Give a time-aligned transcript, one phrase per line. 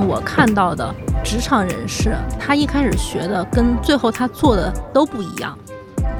[0.00, 5.58] 我看到的职场人士，他一开始学的跟最后他做的都不一样，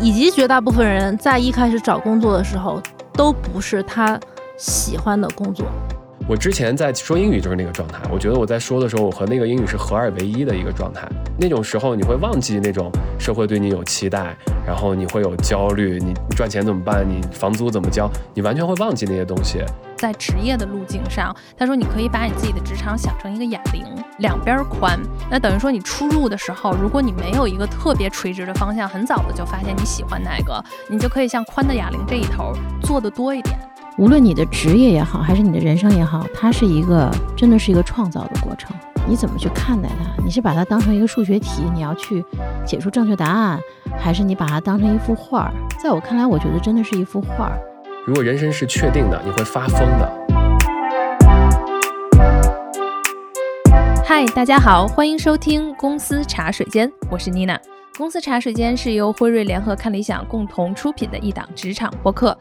[0.00, 2.80] 以及绝大部分人在一开始找工作的时候
[3.12, 4.18] 都不是他
[4.56, 5.66] 喜欢的工作。
[6.26, 11.06] 我之前在说英语就是那个状态，我觉得我在说的时候，我和那个英语是合二为一的一个状态。
[11.38, 14.34] 那种时候你会忘记那种社会对你有期待，
[14.66, 17.06] 然后你会有焦虑，你赚钱怎么办？
[17.06, 18.08] 你房租怎么交？
[18.32, 19.62] 你完全会忘记那些东西。
[19.98, 23.84] 在职业的路径上，他说你可以把你自己的职场想成一个哑铃，
[24.18, 24.98] 两边宽。
[25.30, 33.58] 那等于说你出入的时候，如果你没有一个特别垂直的方向，很早的就发现你喜欢哪个，你就可以像宽的哑铃这一头做的多一点。
[33.96, 38.76] 无论你的职业也好，还是你的人生也好，它是一个真的是一个创造的过程。
[39.06, 40.20] 你怎么去看待它？
[40.24, 42.24] 你是把它当成一个数学题，你要去
[42.66, 43.60] 解出正确答案，
[43.96, 45.48] 还是你把它当成一幅画？
[45.80, 47.52] 在我看来，我觉得真的是一幅画。
[48.04, 50.12] 如果人生是确定的，你会发疯的。
[54.04, 57.56] 嗨，大家好，欢迎收听公司茶水间，我是妮娜。
[57.96, 62.36] 公司茶水间是由辉瑞联合看理想共同出品的一档职场播客。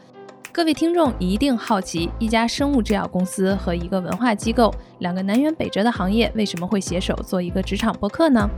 [0.54, 8.48] 各位听众一定好奇，一家生物制药公司和一个文化机构，两个南辕北辙的行业，为什么会携手做一个职场播客呢？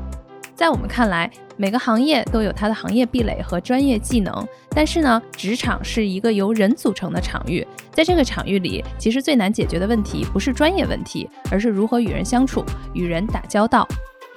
[0.54, 13.88] 在我们看来，每个行业都有它的行业壁垒和专业技能，但是呢，职场是一个由人组成的场域，在这个场域里，其实最难解决的问题不是专业问题，而是如何与人相处，与人打交道。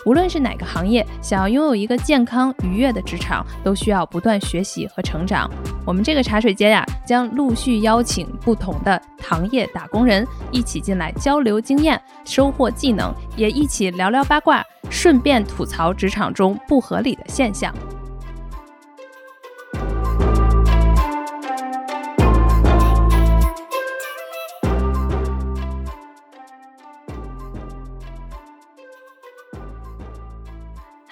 [0.06, 5.50] 无论是哪个行业，想要拥有一个健康愉悦的职场，都需要不断学习和成长。
[5.86, 17.74] 我们这个茶水间呀，将陆续邀请不同的行业打工人一起进来交流经验、收获技能，也一起聊聊八卦，顺便吐槽职场中不合理的现象。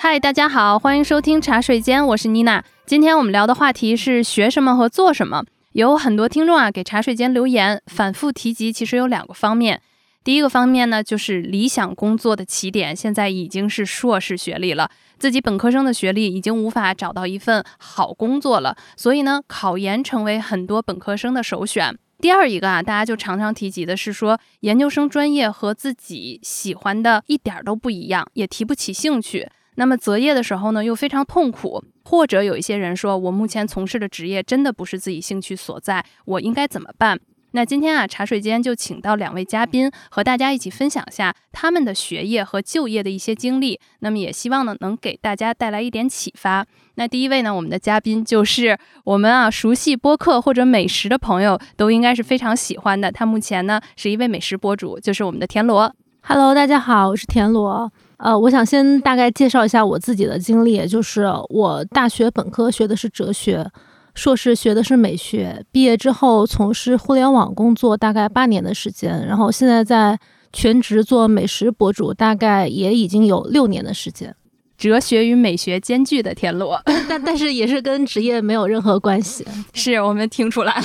[0.09, 2.63] 嗨，大家好，欢迎收听茶水间，我是妮娜。
[2.85, 5.43] 今天我们聊的话题是学什么和做什么。
[5.73, 9.81] 有很多听众啊给茶水间留言，反复提及，其实有两个方面。
[10.23, 21.93] 第一个方面呢，就是理想工作的起点现在已经是硕士学历了，自己本科生的学历已经无法找到一份好工作了，所以呢，考研成为很多本科生的首选。
[22.21, 29.49] 第二一个啊，大家就常常提及的是说，研究生专业和自己喜欢的一点都不一样，也提不起兴趣。
[29.79, 37.19] 那么择业的时候呢，又非常痛苦，或者有一些人说，我目前从事的职业真的不是自己兴趣所在，我应该怎么办？
[37.51, 43.79] 那今天啊，茶水间就请到两位嘉宾，和大家一起分享下他们的学业和就业的一些经历。
[43.99, 46.65] 那么也希望呢，能给大家带来一点启发。
[46.95, 53.11] 那第一位呢，我们的嘉宾就是我们啊，熟悉播客或者美食的朋友都应该是非常喜欢的。
[53.11, 55.95] 他目前呢是一位美食博主，就是我们的田螺。
[56.21, 57.91] Hello，大家好，我是田螺。
[58.17, 63.69] 呃，我想先大概介绍一下我自己的经历，就是我大学本科学的是哲学，
[64.15, 70.19] 硕士学的是美学，毕业之后从事互联网工作大概八年的时间，然后现在在
[70.51, 74.35] 全职做美食博主，大概也已经有六年的时间。
[74.77, 76.79] 哲学与美学兼具的田螺，
[77.09, 79.43] 但但是也是跟职业没有任何关系，
[79.73, 80.83] 是我们听出来了。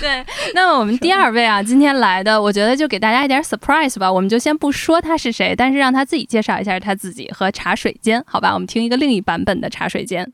[0.00, 0.24] 对，
[0.54, 8.54] 那么我们第二位啊，今天来的，我觉得就给大家一点 surprise 吧，我们就先不说他是谁，但是让他自己介绍一下他自己和茶水间，好吧？
[8.54, 10.32] 我们听一个另一版本的茶水间。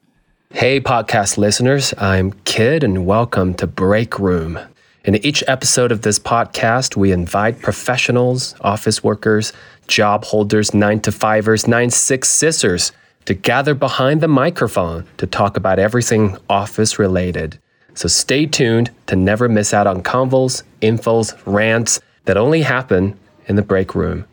[0.54, 4.56] Hey, podcast listeners, I'm Kid, and welcome to Break Room.
[5.04, 9.50] In each episode of this podcast, we invite professionals, office workers,
[9.88, 12.92] job holders, nine to fivers, nine six scissors
[13.24, 17.58] to gather behind the microphone to talk about everything office related.
[17.94, 23.56] So stay tuned to never miss out on convos, infos, rants that only happen in
[23.56, 24.24] the break room.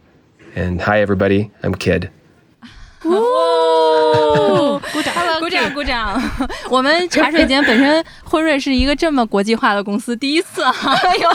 [0.56, 2.10] And hi, everybody, I'm Kid.
[4.92, 6.22] 鼓掌，鼓掌，鼓掌！
[6.70, 11.30] 我们茶水间本身辉瑞是一个这么国际化的公司，第一次哈， 有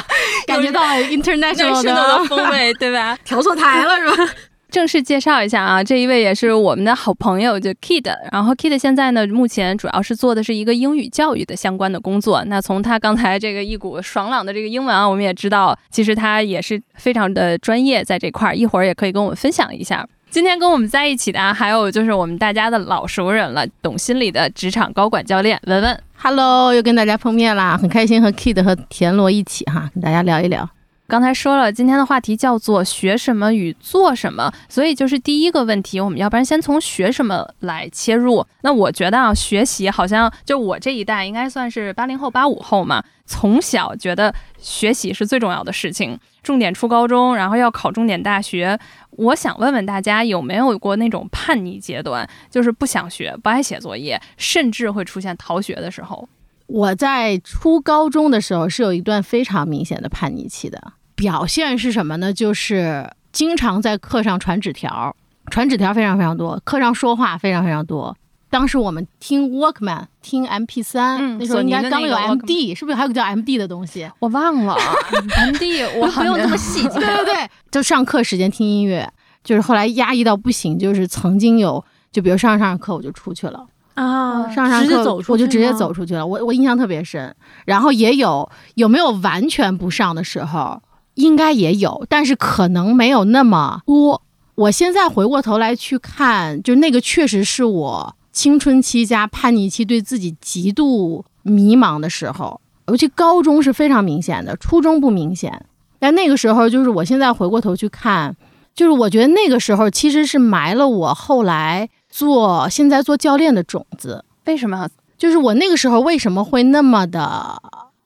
[0.47, 3.17] 感觉到 international 的风味，对吧？
[3.25, 4.33] 调错台了是吧？
[4.71, 8.07] 正式介绍一下啊，这一位也是我们的好朋友，就 Kid。
[8.31, 12.45] 然后 Kid 现在呢，目前主要是做的是一个英语教育的相关的工作。
[12.45, 18.55] 那从他刚才这个一股爽朗的这个英文啊，我们也知道，其实他也是非常的专业在这块儿。
[18.55, 20.07] 一会儿也可以跟我们分享一下。
[20.31, 26.03] 今天跟我们在一起的啊，还有就是我们大家的老熟人了，懂心理的职场高管教练文文。
[26.17, 30.71] Hello，又跟大家碰面啦，很开心和 Kid 和田螺一起哈，跟大家聊一聊。
[31.09, 38.47] 刚才说了，今天的话题叫做学什么与做什么，所以就是第一个问题，我们要不然先从学什么来切入。
[38.63, 46.17] 那我觉得啊，学习好像就我这一代应该算是八零后、八五后嘛，从小觉得学习是最重要的事情。
[46.45, 48.79] 重点初高中，然后要考重点大学。
[49.21, 56.27] 我想问问大家，有没有过那种叛逆阶段，就是不想学、不爱写作业，甚至会出现逃学的时候？
[56.67, 60.81] 我在初高中的时候是有一段非常明显的叛逆期的，
[61.15, 62.33] 表现是什么呢？
[62.33, 65.15] 就是经常在课上传纸条，
[65.51, 68.17] 传纸条非常非常多，课上说话非常非常多。
[68.51, 74.11] 当时我们听 Walkman，听 MP 三、嗯那时候应该刚有 MD，是不是还有个叫 MD 的东西？
[74.19, 74.77] 我忘了，
[75.53, 79.09] MD，我不用那么细节 对对对，就上课时间听音乐，
[79.45, 83.65] 就是后来压抑到不行，就是曾经有，就比如上着上课我就出去了。
[83.95, 87.35] 啊，上上课直接走出去我就直接走出去了，我我印象特别深。
[87.67, 90.83] 然后也有有没有完全不上的时候，
[91.15, 94.23] 应该也有，但是可能没有那么多。
[94.55, 102.61] 我现在回过头来去看，就那个确实是我青春期加叛逆期，对自己极度迷茫的时候。
[102.89, 105.67] 尤其高中是非常明显的，初中不明显。
[105.99, 108.35] 但那个时候，就是我现在回过头去看，
[108.75, 114.25] 就是我觉得那个时候其实是埋了我后来做现在做教练的种子。
[114.47, 114.89] 为什么？
[115.17, 117.63] 就是我那个时候为什么会那么的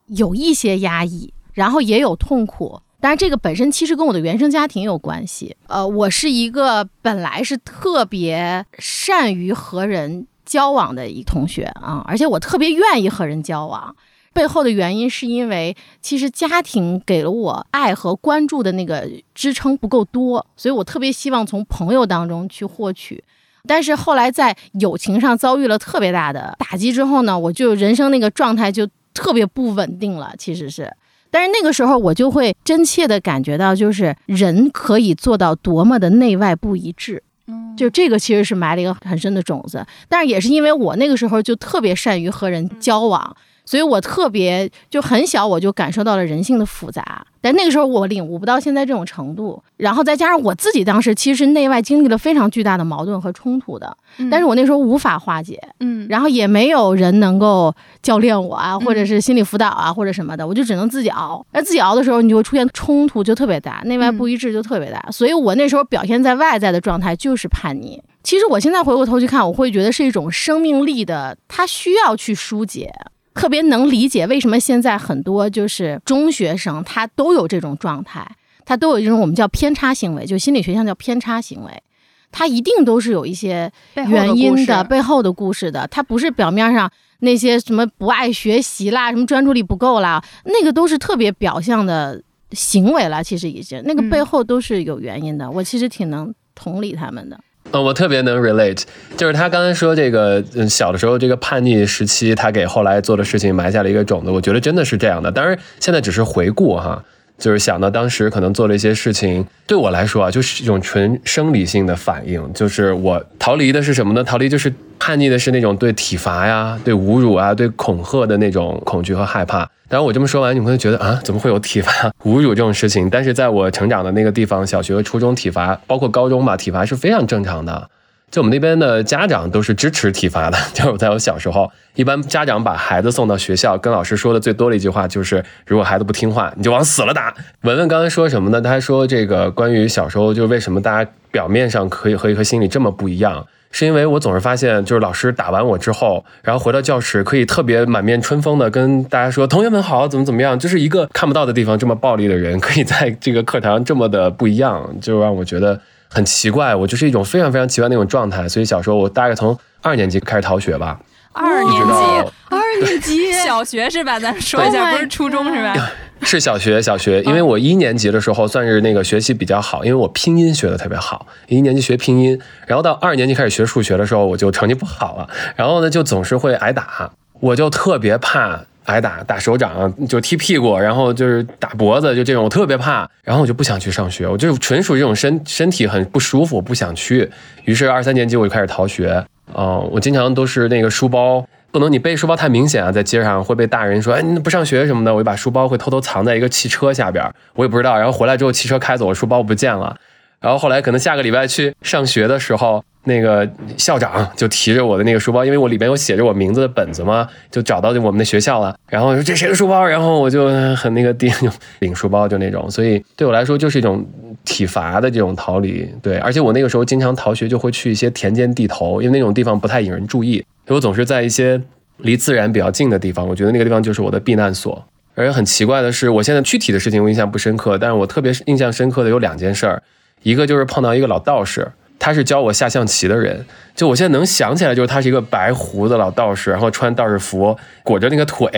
[0.08, 2.80] 有一些压抑，然后也有痛苦。
[3.04, 5.54] 但是这个本身其实跟我的原生家庭有关系。
[5.66, 13.94] 呃，我是一个本来是特别善于和人交往的一同学啊，而且我特别愿意和人交往。
[14.32, 23.22] 背后的原因是因为其实家庭给了我爱和关注的那个支撑不够多，所以我特别希望从朋友当中去获取。
[23.68, 30.90] 但是后来在友情上遭遇了特别大的打击之后呢，我就人生那个状态就特别不稳定了，其实是。
[31.34, 37.20] 但是那个时候我就会真切的感觉到，就是人可以做到多么的内外不一致。
[37.48, 53.96] 嗯，就这个其实是埋了一个很深的种子，但是也是因为我那个时候就特别善于和人交往，所以我特别就很小我就感受到了人性的复杂，但那个时候我领悟不到现在这种程度，然后再加上我自己当时其实内外经历了非常巨大的矛盾和冲突的，
[54.30, 61.44] 但是我那时候无法化解，嗯，然后也没有人能够教练我啊，或嗯者是心理辅导啊，或者什么的，我就只能自己熬。
[61.52, 65.02] 那自己熬的时候，你就会出现冲突，就特别大，内外嗯不一致就特别大。
[65.10, 68.02] 所以我那时候表现在外在的状态就是叛逆。
[68.22, 72.90] 其实我现在回过头去看，我会觉得是一种生命力的，它需要去疏解。
[73.34, 78.26] 特别能理解为什么现在很多就是中学生他都有这种状态，
[78.64, 81.82] 他都有这种我们叫偏差行为，就心理学上叫偏差行为，
[82.30, 86.90] 他一定都是有一些原因的背后的故事的，他不是表面上
[87.20, 92.22] 那些什么不爱学习啦，什么专注力不够啦，那个都是特别表象的
[92.52, 93.22] 行为了。
[93.22, 97.38] 其实已经那个嗯背后都是有原因的，我其实挺能同理他们的。
[97.70, 98.82] 呃，我特别能 relate，
[99.16, 104.30] 就是他刚才说这个，嗯，小的时候这个叛逆时期，他给后来做的事情埋下了一个种子。
[104.30, 105.32] 我觉得真的是这样的。
[105.32, 107.04] 当然，现在只是回顾哈，
[107.38, 112.52] 就是想到当时可能做了一些事情，对我来说啊，就是一种纯生理性的反应。
[112.52, 114.22] 就是我逃离的是什么呢？
[114.22, 119.68] 逃离就是叛逆的是那种对体罚呀、对侮辱啊、对恐吓的那种恐惧和害怕。
[119.86, 121.90] 当然，我这么说完，你们会觉得啊，怎么会有体罚、
[122.24, 123.10] 侮辱这种事情？
[123.10, 127.90] 但是在我成长的那个地方，小学、初中体罚，包括高中吧，体罚是非常正常的。
[128.34, 130.58] 就我们那边的家长都是支持体罚的。
[130.74, 137.32] 就是在我小时候，一般家长把孩子送到学校，跟老师说的最多的一句话就是：如果孩子不听话，你就往死了打。
[137.60, 138.60] 文文刚才说什么呢？
[138.60, 143.46] 他说这个关于小时候，就为什么大家表面上可以和一和心里这么不一样。
[143.70, 155.80] 是因为我总是发现，就是老师打完我之后，然后回到教室，可以特别满面春风的跟大家说：“同学们好，怎么怎么样。”就是一个看不到的地方这么暴力的人，可以在这个课堂这么的不一样，就让我觉得
[156.14, 156.74] 很奇怪。
[156.74, 158.48] 我就是一种非常非常奇怪的那种状态。
[158.48, 160.98] 所以小时候我大概从二年级开始逃学吧，
[161.32, 164.18] 二年级，二年级小学是吧？
[164.18, 165.74] 咱说一下，Oh 不是初中是吧？
[166.22, 187.30] 是小学，小学，因为我一年级的时候算是那个学习比较好，因为我拼音学的特别好，一年级学拼音，然后到二年级开始学数学的时候，我就成绩不好了，然后呢就总是会挨打，我就特别怕挨打，打手掌就踢屁股，然后就是打脖子，就这种我特别怕，然后我就不想去上学，我就纯属这种身身体很不舒服，不想去，
[187.64, 189.24] 于是二三年级我就开始逃学，
[189.54, 191.46] 嗯、我经常都是那个书包。
[191.72, 195.12] 不能你背书包太明显啊，在街上会被大人说，哎，你不上学什么的。
[195.12, 197.96] 我就把书包会偷偷藏在一个汽车下边，我也不知道。
[197.96, 199.96] 然后回来之后，汽车开走了，书包不见了。
[200.38, 208.76] 然后后来可能下个礼拜去上学的时候，那个校长就提着我的那个书包，因为我里边有写着我名字的本子嘛，就找到我们的学校了。
[208.88, 209.84] 然后说这谁的书包？
[209.84, 211.30] 然后我就很那个地
[211.80, 212.70] 领书包就那种。
[212.70, 214.04] 所以对我来说就是一种
[214.44, 215.88] 体罚的这种逃离。
[216.02, 220.44] 对，而且我那个时候经常逃学，就会去一些田间地头，因为那种地方不太引人注意。
[220.66, 221.60] 所以我总是在一些
[221.98, 224.84] 离自然比较近的地方，我觉得那个地方就是我的避难所。
[225.14, 229.80] 而且很奇怪的是，我现在具体的事情我印象不深刻，但是我特别印象深刻的有两件事儿，
[230.24, 238.48] 一个就是碰到一个老道士，他是教我下象棋的人，就我现在能想起来，就是他是一个白胡子老道士，然后穿道士服，裹着那个腿。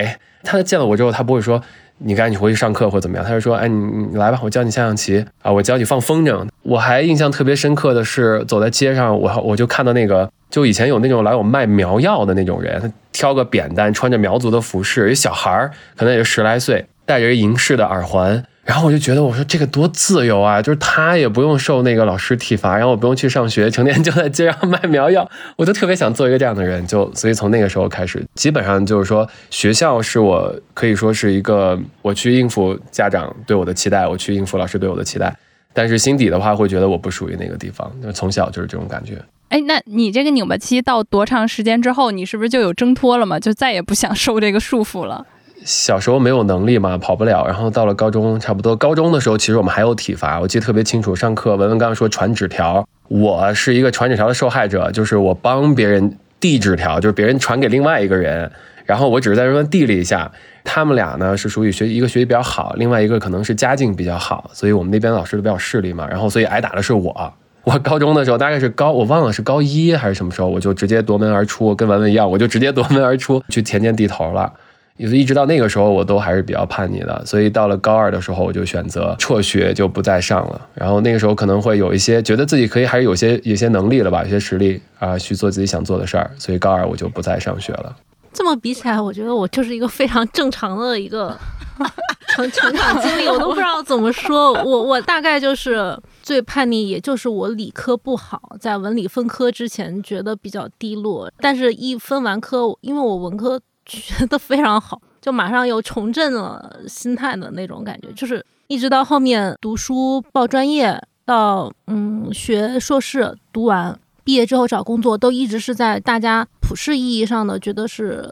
[0.42, 1.60] 他见了我之后，他不会说
[1.98, 6.46] 你赶紧回去上课或怎么样，他就说，哎，你你来吧，我教你下象棋啊，我教你放风筝。
[6.62, 18.44] 我还印象特别深刻的是，走在街上，我我就看到那个，就以前有那种老有卖苗药的那种人，他挑个扁担，穿着苗族的服饰，一小孩儿可能也就十来岁，戴着一银饰的耳环。
[18.66, 20.60] 然后我就觉得，我说这个多自由啊！
[20.60, 26.84] 就是他也不用受那个老师体罚，然后我不用去上学，成天就在街上卖苗药，我就特别想做一个这样的人。
[26.84, 35.32] 就所以从那个时候开始，基本上就是说，学校是我可以说是一个我去应付家长对我的期待，我去应付老师对我的期待。
[35.72, 37.88] 但是心底的话，会觉得我不属于那个地方。
[38.02, 39.22] 就从小就是这种感觉。
[39.50, 43.38] 哎，那你这个拧巴期到多长时间之后，你是不是就有挣脱了嘛？
[43.38, 45.24] 就再也不想受这个束缚了？
[45.66, 47.44] 小时候没有能力嘛，跑不了。
[47.44, 50.40] 然后到了高中，差不多高中的时候，其实我们还有体罚。
[50.40, 58.48] 我记得特别清楚，上课文文刚刚说传纸条，我是一个传纸条的受害者，就是我帮别人递纸条，就是别人传给另外一个人，
[58.84, 60.30] 然后我只是在这边递了一下。
[60.62, 66.06] 他们俩呢是属于学一个学习比较好，另外一个可能是家境比较好，所以我们那边老师都比较势利嘛。
[66.08, 67.32] 然后所以挨打的是我。
[67.66, 74.52] 我高中的时候大概是高，我忘了是高一还是什么时候，我就直接夺门而出，跟文文一样，我就直接夺门而出去田间地头了。
[74.96, 80.68] 也是一直到那个时候，我都还是比较叛逆的，所以到了高二的时候，我就选择辍学，就不再上了。
[80.74, 86.30] 然后那个时候可能会有一些觉得自己可以，还是有些有些能力了吧，有些实力啊，去做自己想做的事儿。
[86.38, 87.94] 所以高二我就不再上学了。
[88.32, 91.36] 这么比起来，我觉得我就是一个非常正常的一个
[92.28, 94.52] 成成长经历，我都不知道怎么说。
[94.52, 103.60] 我我大概就是最叛逆，也就是我理科不好，在文理分科之前觉得比较低落，但是一分完科，因为我文科。
[104.00, 118.28] 学得非常好，就马上又重振了心态的那种感觉，就是一直到后面读书报专业，到嗯学硕士读完，毕业之后找工作，都一直是在大家普世意义上的觉得是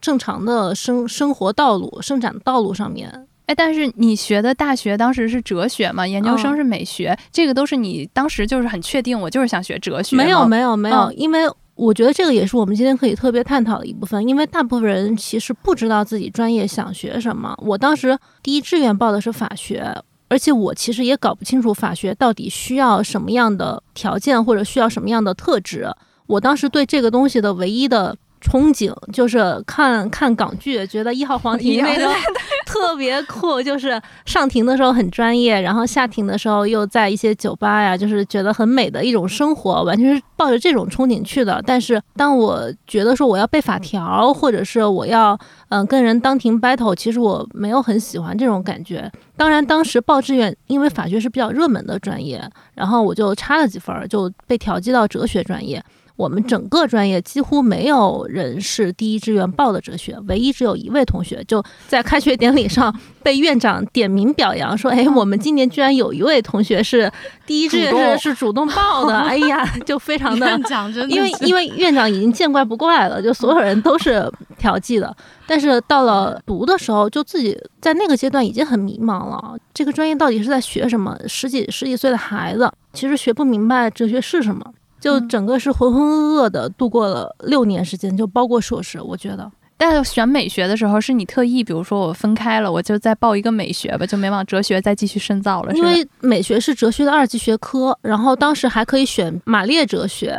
[0.00, 3.26] 正常的生生活道路、生长道路上面。
[3.46, 10.16] 哎，但是你学的大学当时是哲学嘛，研究生是美学，这个都是你当时就是很确定，我就是想学哲学。
[10.16, 11.48] 没有没有没有，因为。
[11.78, 17.54] 我觉得这个也是我们今天可以特别探讨的一部分，因为大部分人其实不知道自己专业想学什么。
[17.58, 19.96] 我当时第一志愿报的是法学，
[20.28, 25.88] 而且我其实也搞不清楚法学到底需要什么样的条件或者需要什么样的特质。
[26.26, 28.16] 我当时对这个东西的唯一的。
[28.40, 32.06] 憧憬就是看看港剧，觉得一号皇庭那个
[32.66, 41.62] 特别酷，就是上庭的时候很专业，然后下庭的时候又在一些酒吧呀，就是觉得很美的一种生活，完全是抱着这种憧憬去的。
[41.66, 45.38] 但是当我觉得说我要背法条，或者是我要
[45.70, 49.10] 嗯跟人当庭 battle，其实我没有很喜欢这种感觉。
[49.36, 52.42] 当然当时报志愿，因为法学是比较热门的专业，
[52.74, 55.82] 然后我就差了几分，就被调剂到哲学专业。
[56.18, 67.08] 我们整个专业几乎没有人是第一志愿报的哲学，唯一只有一位同学就在开学典礼上被院长点名表扬，说：“哎，我们今年居然有一位同学是
[67.46, 75.16] 第一志愿是是主动报的。”哎呀，就非常的院长真的，因为因为院长已经见怪不怪了，就所有人都是调剂的。
[75.46, 81.16] 但是到了读的时候，就自己在那个阶段已经很迷茫了，这个专业到底是在学什么？
[81.28, 84.64] 十几十几岁的孩子其实学不明白哲学是什么。
[85.00, 89.50] 就整个是浑浑噩噩的度过了六年时间，就包括硕士，我觉得。
[89.78, 95.72] 但选美学的时候，是你特意，比如说我分开了，我就再报一个美学吧，就没往哲学再继续深造了。
[95.74, 100.36] 因为美学是哲学的二级学科，然后当时还可以选马列哲学。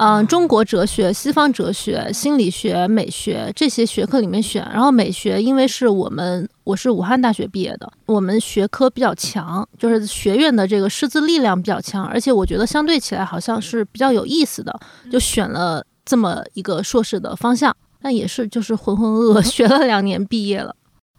[0.00, 14.72] 嗯，中国哲学、西方哲学、心理学、美学这些学科里面选，然后美学因为是我们我是武汉大学毕业的，我们学科比较强，就是学院的这个师资力量比较强，而且我觉得相对起来好像是比较有意思的，
[15.10, 17.76] 就选了这么一个硕士的方向。
[18.00, 20.74] 但也是就是浑浑噩噩 学了两年毕业了，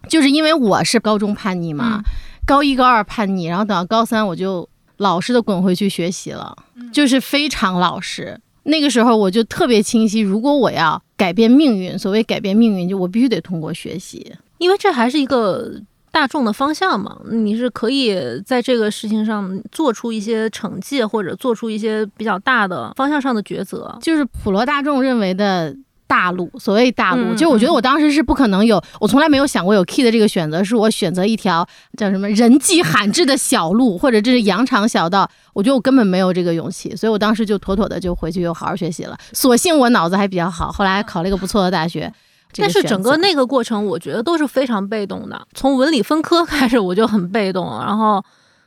[0.08, 2.02] 就是因为我是高中叛逆嘛，
[2.46, 4.68] 高一高二叛逆，然后等到高三我就
[4.98, 6.56] 老实的滚回去学习了，
[6.94, 8.40] 就是非常老实。
[8.64, 15.74] 那个时候我就特别清晰，如果我要改变命运，所谓改变命运，就我必须得通过学习，因为这还是一个
[16.12, 17.18] 大众的方向嘛。
[17.32, 25.76] 你是可以在这个事情上做出一些成绩，或者做出一些比较大的方向上的抉择，就是普罗大众认为的。
[26.10, 31.64] 大路，所谓大路，就我觉得我当时是不可能有，我从来没有想过有 key 的这个选择，是我选择一条
[31.98, 39.16] 叫什么人迹罕至的小路，或者这是羊肠小道，我觉得我根本没有这个勇气，所以我当时就妥妥的就回去又好好学习了。
[39.34, 42.12] 所幸我脑子还比较好，后来还考了一个不错的大学。
[42.52, 45.40] 这但是整个那个过程，我觉得都是非常被动的。
[45.54, 47.80] 从文理分科 开始，我就很被动。
[47.86, 48.26] 然后，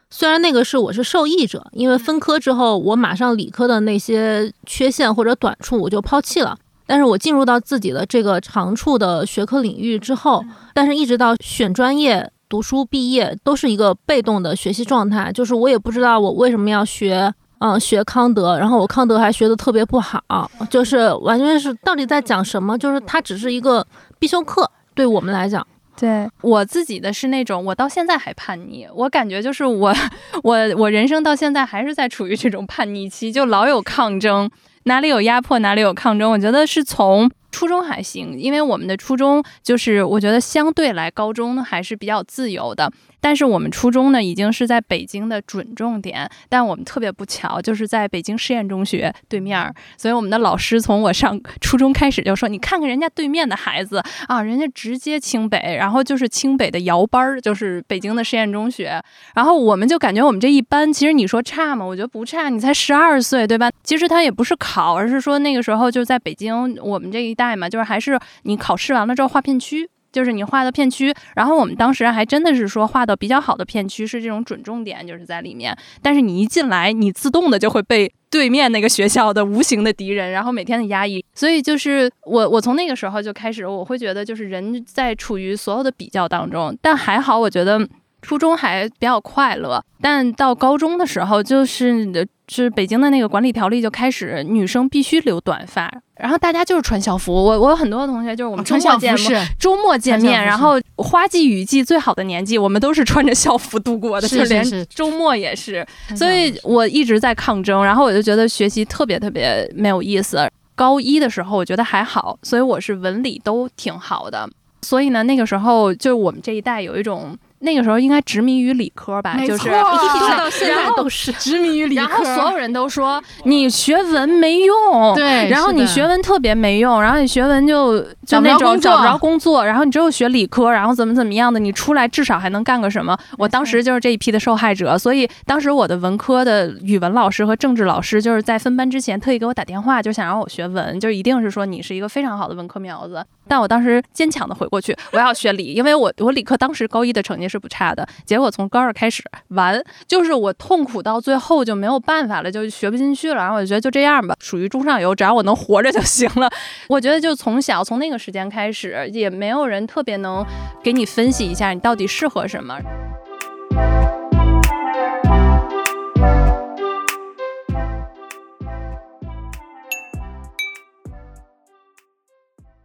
[0.08, 6.56] 虽然那个是我是受益者，因为分科之后，我马上理科的那些缺陷或者短处我就抛弃了。
[6.92, 10.44] 但是我进入到自己的这个长处的学科领域之后，
[10.74, 15.32] 但是一直到选专业、读书、毕业，都是一个被动的学习状态。
[15.32, 22.76] 就是我也不知道我为什么要学，嗯，学康德，然后我康德还学的特别不好，就是完全是到底在讲什么？
[22.76, 23.86] 就是它只是一个
[24.18, 25.66] 必修课，对我们来讲。
[25.96, 29.94] 对我自己的是那种，我到现在还叛逆，我感觉就是我，
[30.44, 34.50] 我，我人生到现在还是在处于这种叛逆期，就老有抗争，
[34.84, 36.30] 哪里有压迫哪里有抗争。
[36.32, 42.90] 我觉得是从初中还行，因为我们的初中就是我觉得相对来高中还是比较自由的。
[43.20, 59.00] 但是我们初中呢，已经是在北京的准重点，但我们特别不巧，就是在北京实验中学对面儿，所以我们的老师从我上初中开始就说：“你看看人家对面的孩子啊，人家直接清北，然后就是清北的摇班儿，就是北京的实验中学。”
[59.36, 61.86] 然后我们就感觉我们这一班，其实你说差吗？
[61.86, 63.70] 我觉得不差，你才十二岁，对吧？
[63.84, 69.88] 其实他也不是考，而是说那个时候就在北京，我们这一代嘛，就是还是你考试完了之后划片区。
[70.12, 75.74] 就是你画的片区，然后我们当时还真的是说画的比较好的片区是这种准重点，就是在里面。
[76.02, 81.24] 但是你一进来，你自动的就会被对面那个学校的无形的敌人，然后每天的压抑。
[81.32, 86.76] 所以就是我，我从那个时候就开始，我会觉得就是人在处于所有的比较当中。
[86.82, 87.80] 但还好，我觉得
[88.22, 89.84] 初中还比较快乐。
[90.00, 97.32] 但到高中的时候，就是是北京的那个管理条例就开始，女生必须留短发，然后大家就是穿校服。
[97.32, 99.16] 我我有很多同学就是我们周末见，
[99.58, 105.86] 周末见面，然后花季雨季最好的年纪，我们都是穿着校服度过的，就连周末也是。
[106.16, 110.50] 所以我一直在抗争，然后我就觉得学习特别特别没有意思。
[110.74, 114.48] 高一的时候我觉得还好，所以我是文理都挺好的。
[114.82, 117.36] 所以呢，那个时候就我们这一代有一种。
[117.62, 122.02] 那个时候应该执迷于理科吧，就是一直到现在都是执迷于理科。
[122.02, 133.16] 然后所有人都说你学文没用，对，然后你学文特别没用，然后你学文就就那种找不着工作，然后你只有学理科，然后怎么怎么样的，你出来至少还能干个什么？
[133.38, 143.24] 我当时就是这一批的受害者，所以当时我的文科的语文老师和政治老师就是在分班之前特意给我打电话，就想让我学文，就一定是说你是一个非常好的文科苗子。
[143.48, 148.06] 但我当时坚强的回过去，我要学理，因为我我理科当时高一的成绩是不差的。
[148.24, 153.36] 结果从高二开始完，就是我痛苦到最后就没有办法了，就学不进去了。
[153.36, 156.50] 然后我就觉得就这样吧，属于中上游，只要我能活着就行了。
[156.88, 160.44] 我觉得就从小从那个时间开始，也没有人特别能
[160.82, 162.78] 给你分析一下你到底适合什么。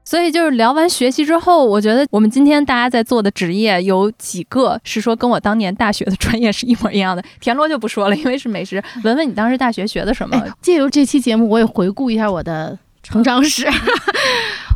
[0.08, 7.22] 所以就是聊完学习之后，我觉得我们今天大家在做的职业有几个是说跟我当年大学的专业是一模一样的。
[7.42, 8.82] 田螺就不说了，因为是美食。
[9.04, 10.42] 文文，你当时大学学的什么？
[10.62, 13.68] 借由这期节目，我也回顾一下我的成长史。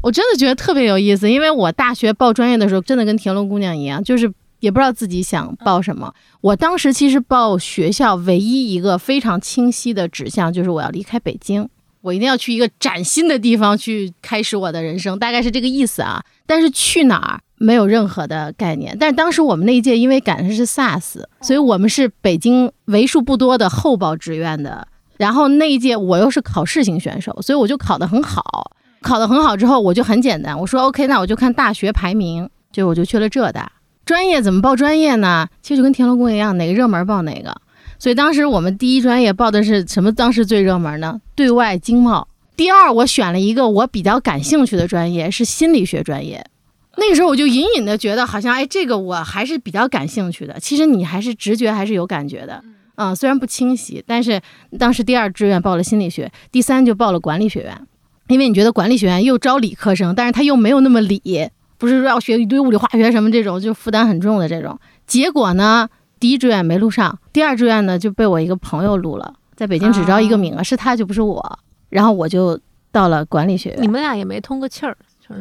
[0.03, 6.13] 我真的觉得特别有意思，因为我大学报专业的时候，真的跟田螺姑娘一样，就是也不知道自己想报什么。
[6.41, 11.69] 我当时其实报学校唯一一个非常清晰的指向，就是我要离开北京。
[12.01, 16.23] 我一定要去一个崭新的地方去开始我的人生，大概是这个意思啊。
[16.45, 18.95] 但是去哪儿没有任何的概念。
[18.99, 24.87] 但是当时我们那一届因为赶上是 SARS，所以我们是北京为数不多的候报志愿的。
[25.17, 28.71] 然后那一届我又是考试型选手，所以我就考得很好。
[29.01, 33.71] 考得很好之后，我就很简单，我说 OK，那我就看大学排名，就我就去了浙大。
[34.05, 35.47] 专业怎么报专业呢？
[35.61, 37.55] 其实就跟田螺宫一样，哪个热门报哪个。
[38.01, 40.11] 所以当时我们第一专业报的是什么？
[40.11, 41.21] 当时最热门呢？
[41.35, 42.27] 对外经贸。
[42.57, 46.43] 第二，我选了一个我比较感兴趣的专业，是心理学专业。
[46.97, 50.59] 那个时候我就隐隐的觉得，好像哎，这个我还是比较感兴趣的。
[50.59, 52.63] 其实你还是直觉还是有感觉的，
[52.95, 54.41] 嗯，虽然不清晰，但是
[54.79, 57.79] 当时第二志愿报了心理学，第三就报了管理学院，
[58.29, 64.79] 因为你觉得管理学院又招理科生，但是他又没有那么理，不是说要学一堆物理化学什么这种，就负担很重的这种。
[65.05, 65.87] 结果呢？
[66.21, 72.57] 第一志愿没录上，第二志愿呢就被我一个朋友录了，在北京只招一个名额，是他就不是我，然后我就
[72.91, 73.81] 到了管理学院。
[73.81, 74.95] 你们俩也没通个气儿，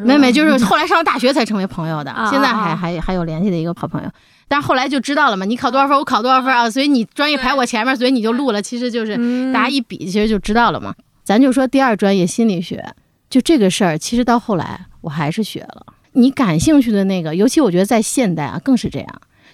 [0.05, 4.11] 没没，就是后来上了大学才成为朋友的，现在还还还有联系的一个好朋友。
[4.49, 8.63] 但是后来就知道了嘛，你考多少分，我考多少分啊，所以你专业排我前面，所以你就录了。
[8.63, 9.17] 其实就是
[9.53, 10.95] 大家一比，其实就知道了嘛。
[11.23, 12.83] 咱就说第二专业心理学，
[13.29, 15.85] 就这个事儿，其实到后来我还是学了。
[16.13, 19.09] 你感兴趣的那个，尤其我觉得在现代啊，更是这样。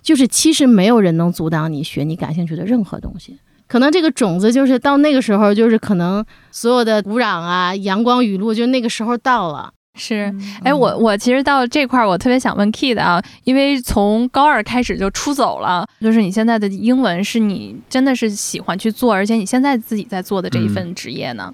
[0.07, 21.53] 就是其实没有人能阻挡你学你感兴趣的任何东西，可能这个种子就是到那个时候，就是可能所有的土壤啊、阳光雨露，就那个时候到了，是，哎，我我其实到这块儿，我特别想问 Kid 啊，因为从高二开始就出走了，就是你现在的英文是你真的是喜欢去做，而且你现在自己在做的这一份职业呢？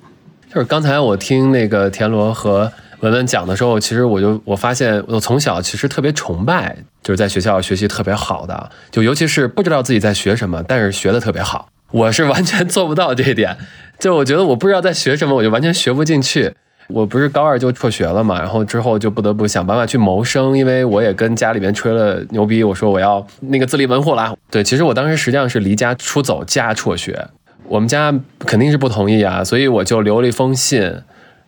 [0.52, 2.70] 就是刚才我听那个田螺和
[3.02, 11.68] 文文讲的时候，其实我就我发现，我从小其实特别崇拜，就是在学校学习特别好的，就尤其是不知道自己在学什么，但是学的特别好。
[11.90, 13.56] 我是完全 做不到这一点，
[13.98, 16.54] 就我觉得我不知道在学什么，我就完全学不进去。
[16.88, 24.36] 我不是高二就辍学了嘛，然后之后就不得不想办法去谋生，因为我也跟家里面吹了牛逼，我说我要那个自立门户了。
[24.50, 27.26] 对，其实我当时实际上是离家出走加辍学，
[27.66, 31.02] 我们家肯定是不同意啊，所以我就留了一封信，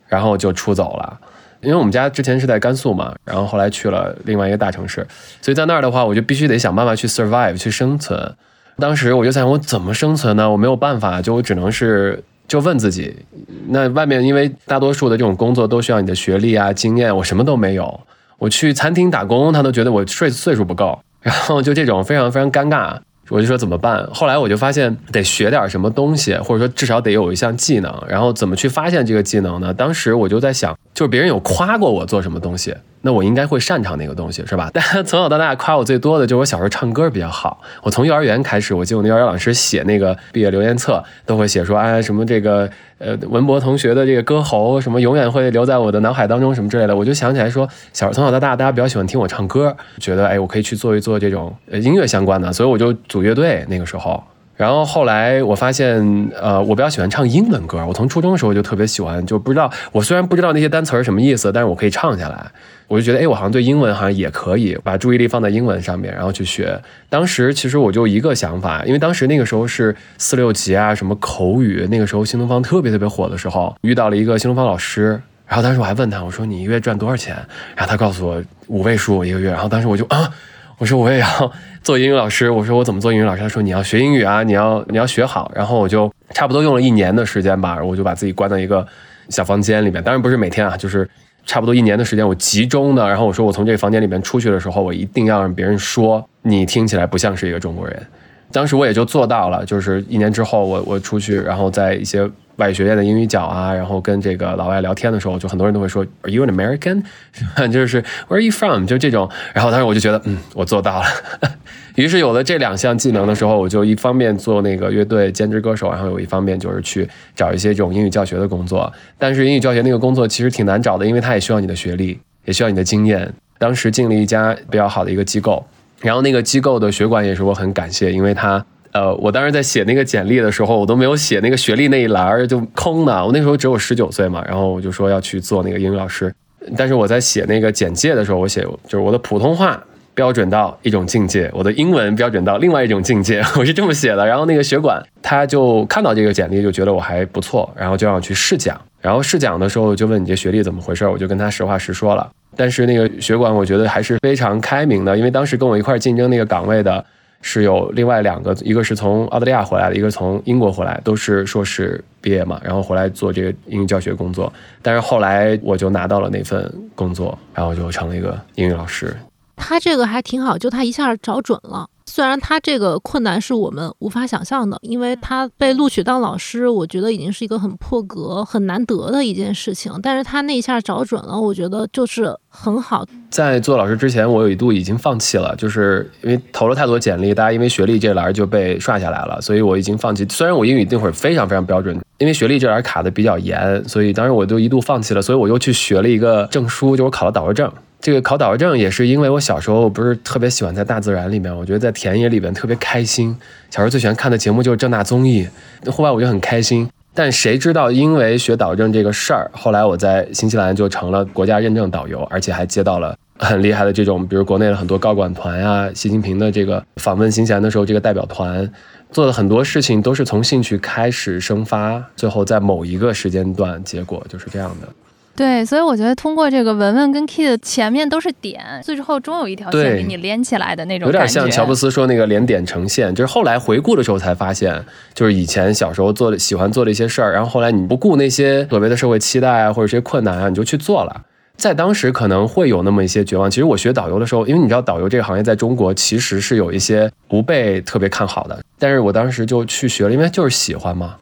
[0.07, 1.19] 然后就出走了。
[1.65, 5.05] 因为我们家之前是在甘肃嘛，然后后来去了另外一个大城市，
[5.41, 8.33] 所以在那儿的话，我就必须得想办法去 survive 去生存。
[8.77, 10.49] 当时我就想，我怎么生存呢？
[10.49, 12.23] 我没有办法，就我只能是。
[12.47, 13.25] 就问自己，
[13.69, 17.99] 那外面因为大多数的这种工作都需要你的学历啊、经验，我什么都没有。
[18.37, 22.99] 我去餐厅打工，他都觉得我岁岁数不够，然后就这种非常非常尴尬。
[23.29, 24.07] 我就说怎么办？
[24.13, 28.03] 后来我就发现得学点什么东西，或者说至少得有一项技能。
[28.07, 29.73] 然后怎么去发现这个技能呢？
[29.73, 32.75] 当时我就在想，就是别人有夸过我做什么东西。
[33.05, 34.67] 那我应该会擅长那个东西，是吧？
[34.73, 37.61] 但从小到大夸我最多的就是我小时候唱歌比较好。
[37.83, 46.95] 我从幼儿园开始，我记得我那幼儿园老师写那个毕业留言册，都会写说，哎，什么这个呃文博同学的这个歌喉，什么永远会留在我的脑海当中，什么之类的。
[46.95, 54.23] 我就想起来说，小时候从小到大，大家比较喜欢听我唱歌，觉得哎，我可以去做一做这种音乐相关的，所以我就组乐队那个时候。
[54.55, 57.85] 然后后来我发现，呃，我比较喜欢唱英文歌。
[57.85, 62.45] 我从初中的时候就特别喜欢，就不知道我虽然不知道那些单词儿什么意思，但是我可以唱下来。
[62.87, 66.79] 我就觉得，哎，我好像对英文好像也可以把注意力放在英文上面，然后去学。
[67.09, 75.19] 当时其实我就一个想法，因为当时那个时候是四六级啊，什么口语，那个时候新东方特别特别火的时候，遇到了一个新东方老师。
[75.47, 77.35] 然后当时我还问他，我说你一个月赚多少钱？
[77.75, 79.51] 然后他告诉我五位数一个月。
[79.51, 80.31] 然后当时我就啊，
[80.77, 81.51] 我说我也要
[81.83, 82.49] 做英语老师。
[82.49, 83.41] 我说我怎么做英语老师？
[83.41, 85.51] 他说你要学英语啊，你要你要学好。
[85.55, 88.85] 然后我就差不多用了一年的时间吧，我就把自己关到一个
[89.29, 90.03] 小房间里面。
[90.03, 91.09] 当然不是每天啊，就是。
[91.47, 98.07] 差不多一年的时间，我集中的，然后我说我从这个房间里面出去的时候，我一定要让别人说你听起来不像是一个中国人。
[98.55, 102.29] 当时我也就做到了，就是一年之后，我我出去，然后在一些。
[102.57, 107.03] 外语学院的英语角啊，然后跟这个老外聊天的时候，就很多人都会说，Are you an American？
[107.69, 108.85] 就是 Where are you from？
[108.85, 109.29] 就这种。
[109.53, 111.05] 然后当时我就觉得，嗯，我做到了。
[111.95, 118.89] 于是有了这两项技能的时候，我就一方面做那个乐队兼职歌手，然后有一方面就是去找一些这种英语教学的工作。
[119.17, 123.29] 但是英语教学那个工作其实挺难找的，因为它也需要你的学历，也需要你的经验。
[123.57, 125.61] 当时进了一家比较好的一个机构，
[126.05, 128.63] 然后那个机构的学管也是我很感谢，因为他。
[128.91, 133.25] 呃，我当时在写那个简历的时候，我都没有写那个学历那一栏儿，就空的。
[133.25, 136.33] 我那时候只有十九岁嘛，然后我就说要去做那个英语老师。
[136.77, 144.25] 但是我在写那个简介的时候，我写就是我的普通话标准到一种境界，我的英文标准到另外一种境界， 我是这么写的。
[144.25, 148.79] 然后那个学管他就看到这个简历，就觉得我还不错，然后就让我去试讲。
[149.05, 152.27] 然后试讲的时候就问你这学历怎么回事，我就跟他实话实说了。
[152.55, 157.05] 但是那个学管我觉得还是非常开明的，因为当时跟我一块竞争那个岗位的。
[157.47, 164.51] 是有另外两个，一个是从澳大利亚回来的，一个从英国回来，都是硕士毕业嘛，然后回来做这个英语教学工作。
[164.81, 169.15] 但是后来我就拿到了那份工作，然后就成了一个英语老师。
[169.55, 171.87] 他这个还挺好，就他一下找准了。
[172.07, 179.91] 虽然他这个困难是我们无法想象的，因为他被录取当老师，我觉得已经是一个很破格、很难得的一件事情。
[180.03, 183.03] 但是他那一下找准了，我觉得就是很好。
[183.31, 190.25] 在做老师之前，我有一度已经放弃了，就是因为投了太多简历，大家因为学历这栏就被刷下来了，所以我已经放弃。
[190.29, 195.21] 虽然我英语那会儿非常非常标准，因为学历这栏卡的比较严，所以当时我就一度放弃了。
[195.21, 197.69] 所以我又去学了一个证书，就我考了导游证。
[198.05, 203.35] 这个考导游证也是因为我小时候不是特别喜欢在大自然里面，我觉得在田野里边特别开心。
[203.71, 205.49] 小时候最喜欢看的节目就是正大综艺，
[205.87, 206.87] 户外我就很开心。
[207.15, 218.71] 但谁知道因为学导游证这个事儿，后来我在新西兰就成了国家认证导游，而且还接到了很厉害的这种，比如国内的很多高管团呀，习近平的这个访问新西兰的时候这个代表团，
[219.09, 224.87] 做的很多事情都是从兴趣开始生发，最后在某一个时间段，结果就是这样的。
[225.35, 241.23] 对，所以我觉得通过这个文文跟 Kid 前面都是点，最后终有一条线给你连起来的那种有点像乔布斯说那个连点成线，就是后来回顾的时候才发现，就是以前小时候做的喜欢做的一些事儿，然后后来你不顾那些所谓的社会期待啊或者这些困难啊，你就去做了。
[241.57, 243.49] 在当时可能会有那么一些绝望。
[243.49, 251.15] 其实我学导游的时候，因为你知道导游这个行业在中国其实是有一些不被特别看好的，但是我当时就去学了，因为就是喜欢嘛。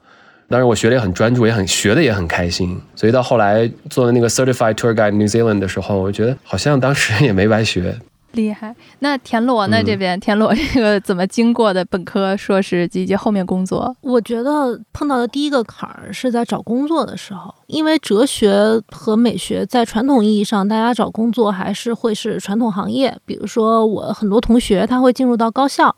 [0.49, 2.79] 当然我学的也很专注，也很学的也很开心。
[2.95, 7.97] 所以到后来做了那个 Certified Tour Guide New Zealand 的时候，我觉得好像当时也没白学。
[8.33, 8.75] 厉害。
[8.97, 9.77] 那田螺呢？
[9.79, 13.95] 嗯这边田螺这个怎么经过的本科、硕士以及后面工作？
[14.01, 23.15] 我觉得碰到的第一个坎儿是在找工作的时候，因为哲学和美学在传统意义上，大家找工作还是会是传统行业。
[23.23, 25.95] 比如说，我很多同学他会进入到高校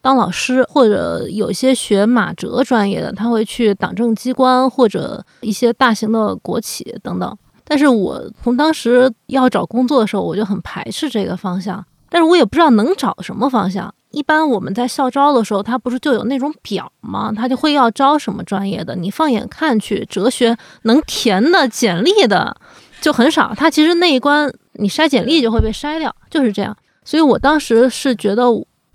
[0.00, 7.36] 当老师，或者有些学马哲专业的，他会去党政机关或者一些大型的国企等等。
[7.64, 13.94] 但是我从当时要找工作的时候，我就很排斥这个方向，但是我也不知道能找什么方向。
[14.10, 17.30] 一般我们在校招的时候，它不是就有那种表吗？
[17.36, 22.56] 它就会要招什么专业的，你放眼看去，哲学能填的简历的
[23.02, 23.52] 就很少。
[23.54, 26.74] 它其实那一关你筛简历就会被筛掉，就是这样。
[27.04, 28.46] 所以我当时是觉得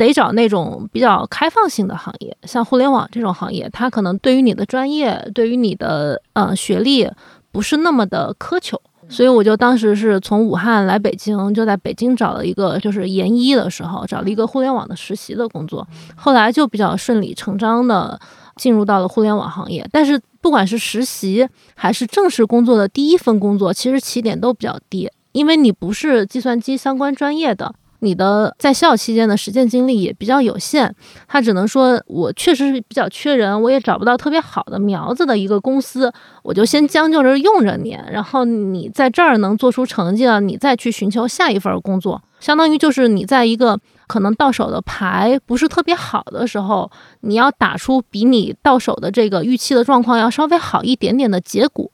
[0.06, 7.10] 得找那种比较开放性的行业，像互联网这种行业，它可能对于你的专业，对于你的呃学历
[7.52, 8.80] 不是那么的苛求。
[9.10, 15.86] 所以我就当时是从武汉来北京，就在北京找了一个就是研一的时候找了一个互联网的实习的工作，
[16.16, 18.18] 后来就比较顺理成章的
[18.56, 19.86] 进入到了互联网行业。
[19.92, 27.76] 但是不管是实习还是正式工作的第一份工作，其实起点都比较低，因为你不是计算机相关专业的。
[28.04, 30.94] 你的在校期间的实践经历也比较有限，
[31.28, 36.12] 他只能说我确实是比较缺人，我也找不到特别好的苗子的一个公司，
[36.44, 43.80] 我就先将就着用着你，然后你在这儿能做出成绩了，你再去寻求下一份工作，相当于就是你在一个
[44.14, 51.90] 可能到手的牌不是特别好的时候，你要打出比你到手的这个预期的状况要稍微好一点点的结果，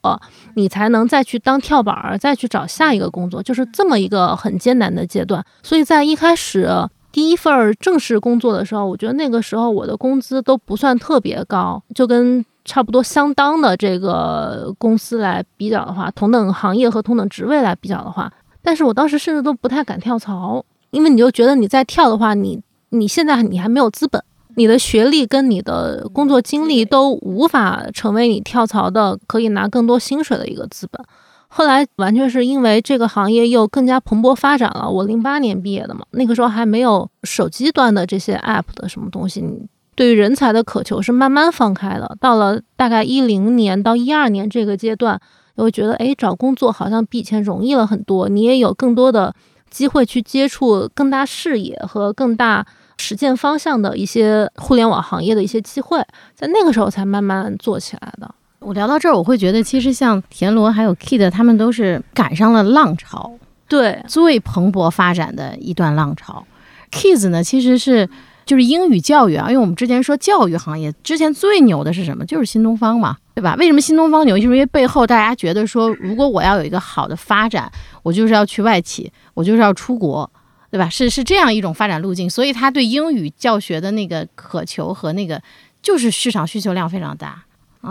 [0.55, 5.41] 你才能再去当跳板儿，再去找下一个工作，就是这么一个很艰难的阶段。
[5.63, 6.67] 所以在一开始
[7.09, 18.29] 第一份正式工作的时候，我觉得那个时候我的工资都不算特别高，就跟差不多相当的这个公司来比较的话，同等行业和同等职位来比较的话，
[18.61, 24.23] 但是我当时甚至都不太敢跳槽，因为你就觉得你再跳的话，你你现在你还没有资本，
[24.55, 31.03] 你的学历跟你的工作经历都无法成为你跳槽的可以拿更多薪水的一个资本。
[31.51, 34.87] 后来完全是因为这个行业又更加蓬勃发展了。
[34.87, 42.15] 我零八年毕业的嘛，那个时候还没有手机端的这些 app 的什么东西，你对于人才的渴求是慢慢放开的。
[42.19, 45.19] 到了大概一零年到一二年这个阶段，
[45.55, 49.33] 你会觉得，哎，找工作好像比以前容易了很多，你也有更多的
[49.69, 52.65] 机会去接触更大视野和更大
[52.97, 55.99] 实践方向的一些互联网行业的一些机会，
[56.35, 58.29] 在那个时候才慢慢做起来的。
[58.59, 63.31] 我聊到这儿，我会觉得其实像田螺还有 Kid 他们都是赶上了浪潮
[63.69, 66.45] 对，最蓬勃发展的一段浪潮。
[66.91, 68.09] Kids 呢，其实是
[68.49, 72.25] 就是英语教育啊，因为我们之前说教育行业之前最牛的是什么？
[72.25, 73.55] 就是新东方嘛，对吧？
[73.59, 74.35] 为什么新东方牛？
[74.35, 80.27] 就是因为背后大家觉得说，如果我要有一个好的发展，我就是要去外企，我就是要出国。
[80.71, 80.87] 对吧？
[80.87, 85.41] 是是这样一种发展路径，所以他对英语教学的那个渴求和那个
[85.81, 87.43] 就是市场需求量非常大。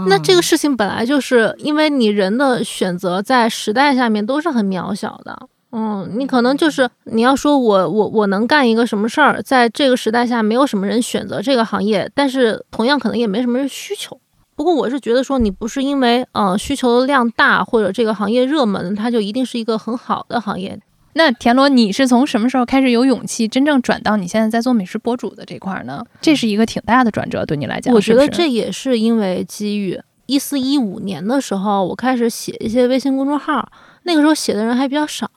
[0.06, 5.48] 那这个事情本来就是因为你人的选择在时代下面都是很渺小的。
[5.70, 14.18] 嗯，你可能就是你要说我我我能干一个什么事儿，在这个时代下没有什么人选择这个行业，但是同样可能也没什么人需求。
[14.56, 20.80] 不过我是觉得说你不是因为呃需求量大或者这个行业热门，它就一定是一个很好的行业。
[21.12, 26.02] 那田螺，你是从什么时候开始有勇气真正转到你现在在做美食博主的这块儿呢？
[26.20, 30.00] 这是一个挺大的转折，对你来讲，我觉得这也是因为机遇。
[30.26, 33.66] 一四一五年的时候，我开始写一些微信公众号，
[34.08, 35.28] 那个时候写的人还比较少，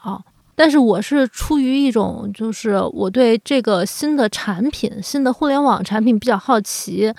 [0.56, 7.14] 但是我是出于一种就是我对这个新的产品、新的互联网产品比较好奇，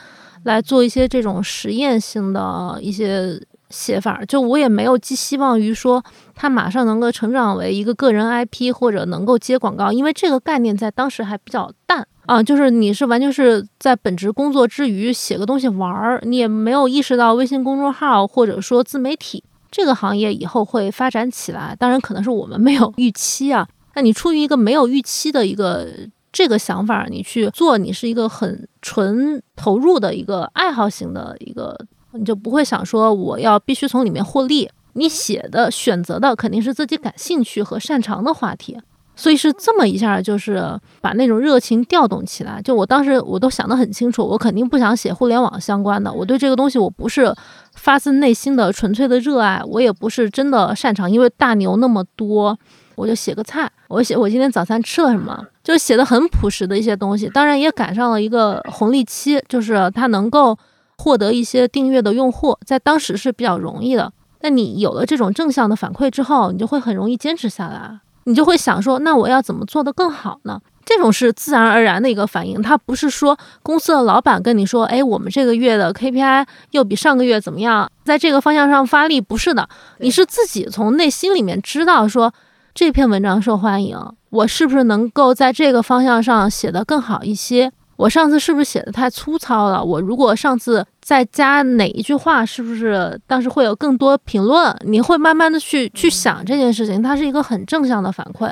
[0.44, 3.38] 来做一些这种实验性的一些
[3.68, 4.24] 写法。
[4.24, 6.02] 就我也没有寄希望于说
[6.34, 12.08] 它马上能够成长为一个个人 IP 或者能够接广告，因为这个概念在当时还比较淡。
[12.24, 21.74] 啊，就是你是完全是在本职工作之余写个东西玩儿，你也没有意识到微信公众号或者说自媒体这个行业以后会发展起来。
[21.76, 23.66] 当然，可能是我们没有预期啊。
[23.94, 25.88] 那你出于一个没有预期的一个
[26.30, 31.76] 这个想法，你去做，你是一个很纯投入的一个爱好型的一个，
[32.12, 34.70] 你就不会想说我要必须从里面获利。
[34.92, 38.78] 你写的选择的肯定是自己感兴趣和擅长的话题。
[39.22, 40.60] 所以是这么一下，就是
[41.00, 42.60] 把那种热情调动起来。
[42.60, 46.12] 就我当时我都想得很清楚，我肯定不想写互联网相关的。
[46.12, 47.32] 我对这个东西我不是
[47.76, 51.08] 发自内心的纯粹的热爱，我也不是真的擅长。
[51.08, 52.58] 因为大牛那么多，
[52.96, 57.28] 我就写个菜，我写我今天早餐吃了什么，就写的很朴实的一些东西。
[57.28, 60.58] 当然也赶上了一个红利期，就是它能够
[60.98, 64.12] 获得一些订阅的用户，在当时是比较容易的。
[64.40, 70.60] 那你有了这种正向的反馈之后，你就会很容易坚持下来，你就会想说，那我要怎么做得更好呢？
[70.84, 82.34] 这种是自然而然的一个反应，它不是说公司的老板跟你说，哎，我们这个月的 KPI 又比上个月怎么样，在这个方向上发力，不是的，你是自己从内心里面知道说，
[82.74, 83.96] 这篇文章受欢迎，
[84.30, 87.70] 我是不是能够在这个方向上写得更好一些？
[88.02, 89.80] 我上次是不是写的太粗糙了？
[89.80, 94.76] 我如果上次再加哪一句话，是不是当时会有更多评论？
[94.84, 98.50] 你会慢慢的去去想这件事情，它是一个很正向的反馈。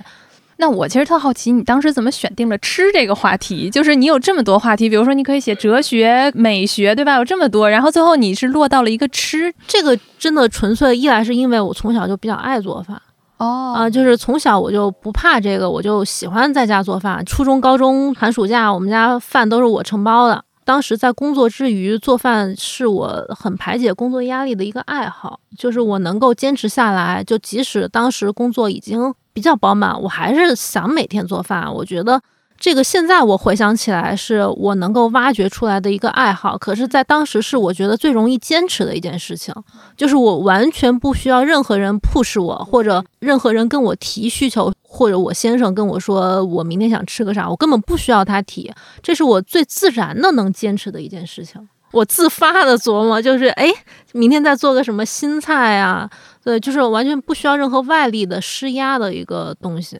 [0.58, 3.68] 那我其实特好奇，你当时怎么选定了吃这个话题？
[3.68, 7.16] 就是你有这么多话题，比如说你可以写哲学、美学，对吧？
[7.16, 13.02] 有这么多，然后最后你是落到了一个吃，这个真的纯粹一来是因为我从小就比较爱做饭，
[13.40, 17.24] 哦啊，就是从小我就不怕这个，我就喜欢在家做饭。
[17.26, 20.44] 初中、高中、寒暑假，我们家饭都是我承包的。
[20.64, 29.12] 当时在工作之余做饭是我很排解工作压力的一个爱好，就是我能够坚持下来，就即使当时工作已经。
[29.32, 31.72] 比较饱满，我还是想每天做饭。
[31.72, 32.20] 我觉得
[32.60, 36.58] 这个现在我回想起来，是我能够挖掘出来的一个爱好。
[36.58, 39.54] 可是，在当时是我觉得最容易坚持的一件事情，
[39.96, 48.70] 就是我完全不需要任何人 push 我，或者任何人跟我提需求，或者我先生跟我说我明天想吃个啥，我根本不需要他提。
[49.02, 51.66] 这是我最自然的能坚持的一件事情。
[51.92, 53.68] 我自发的琢磨，就是哎，
[54.12, 56.08] 明天再做个什么新菜啊？
[56.44, 59.98] 对，就是完全不需要任何外力的施压的一个东西。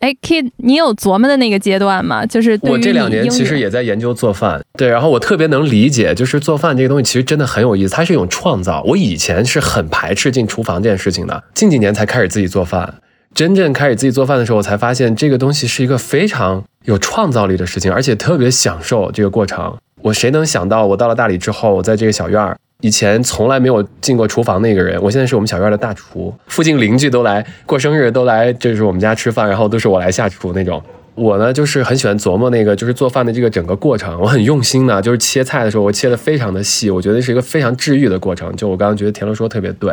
[0.00, 2.24] 哎，Kid，你有琢磨的那个阶段吗？
[2.26, 8.82] 就是我这两年其实也在研究做饭，对，然后我特别能理解，就是做饭这个东西其实真的很有意思，它是一种创造。
[8.86, 12.96] 我以前是很排斥进厨房这件事情的，近几年才开始自己做饭。
[13.34, 19.76] 真正开始自己做饭的时候，我才发现这个东西是一个非常有创造力的事情，而且特别享受这个过程。
[20.06, 30.80] 我谁能想到，我到了大理之后，我在这个小院儿，以前从来没有进过厨房那个人，我现在是我们小院儿的大厨，附近邻居都来过生日，都来就是我们家吃饭，然后都是我来下厨那种。
[31.16, 38.54] 我呢，就是很喜欢琢磨那个就是做饭的这个整个过程，我很用心的，就是切菜的时候，我切的非常的细，我觉得是一个非常治愈的过程。
[38.54, 39.92] 就我刚刚觉得田螺说的特别对，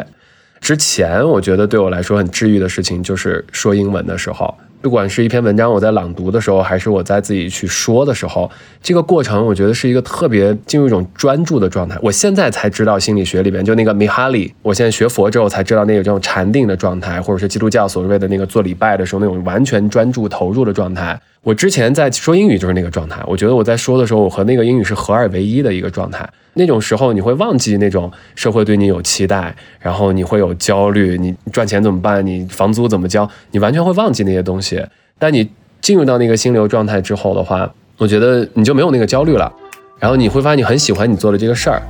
[0.63, 4.56] 之前我觉得对我来说很治愈的事情就是说英文的时候。
[4.82, 8.49] 不管是一篇文章我在朗读的时候，还是我在自己去说的时候，
[8.82, 11.97] 这个过程我觉得是一个特别进入一种专注的状态。
[12.02, 21.19] 我现在才知道心理学里边就那个米哈里，我现在学佛之后才知道那个这种禅定的状态，或者是基督教所谓的那个做礼拜的时候那种完全专注投入的状态。
[21.43, 26.27] 我之前在说英语就是那个状态，我觉得我在说的时候，我和那个英语是合二为一的一个状态。
[26.53, 32.25] 那种时候你会忘记那种社会对你有期待，然后你会有焦虑，你赚钱怎么办？
[32.25, 33.29] 你房租怎么交？
[33.51, 34.82] 你完全会忘记那些东西。
[35.19, 35.49] 但你
[35.82, 39.51] 进入到那个心流状态之后的话，我觉得你就没有那个焦虑了，
[39.99, 41.82] 然后你会发现你很喜欢你做的这个事儿。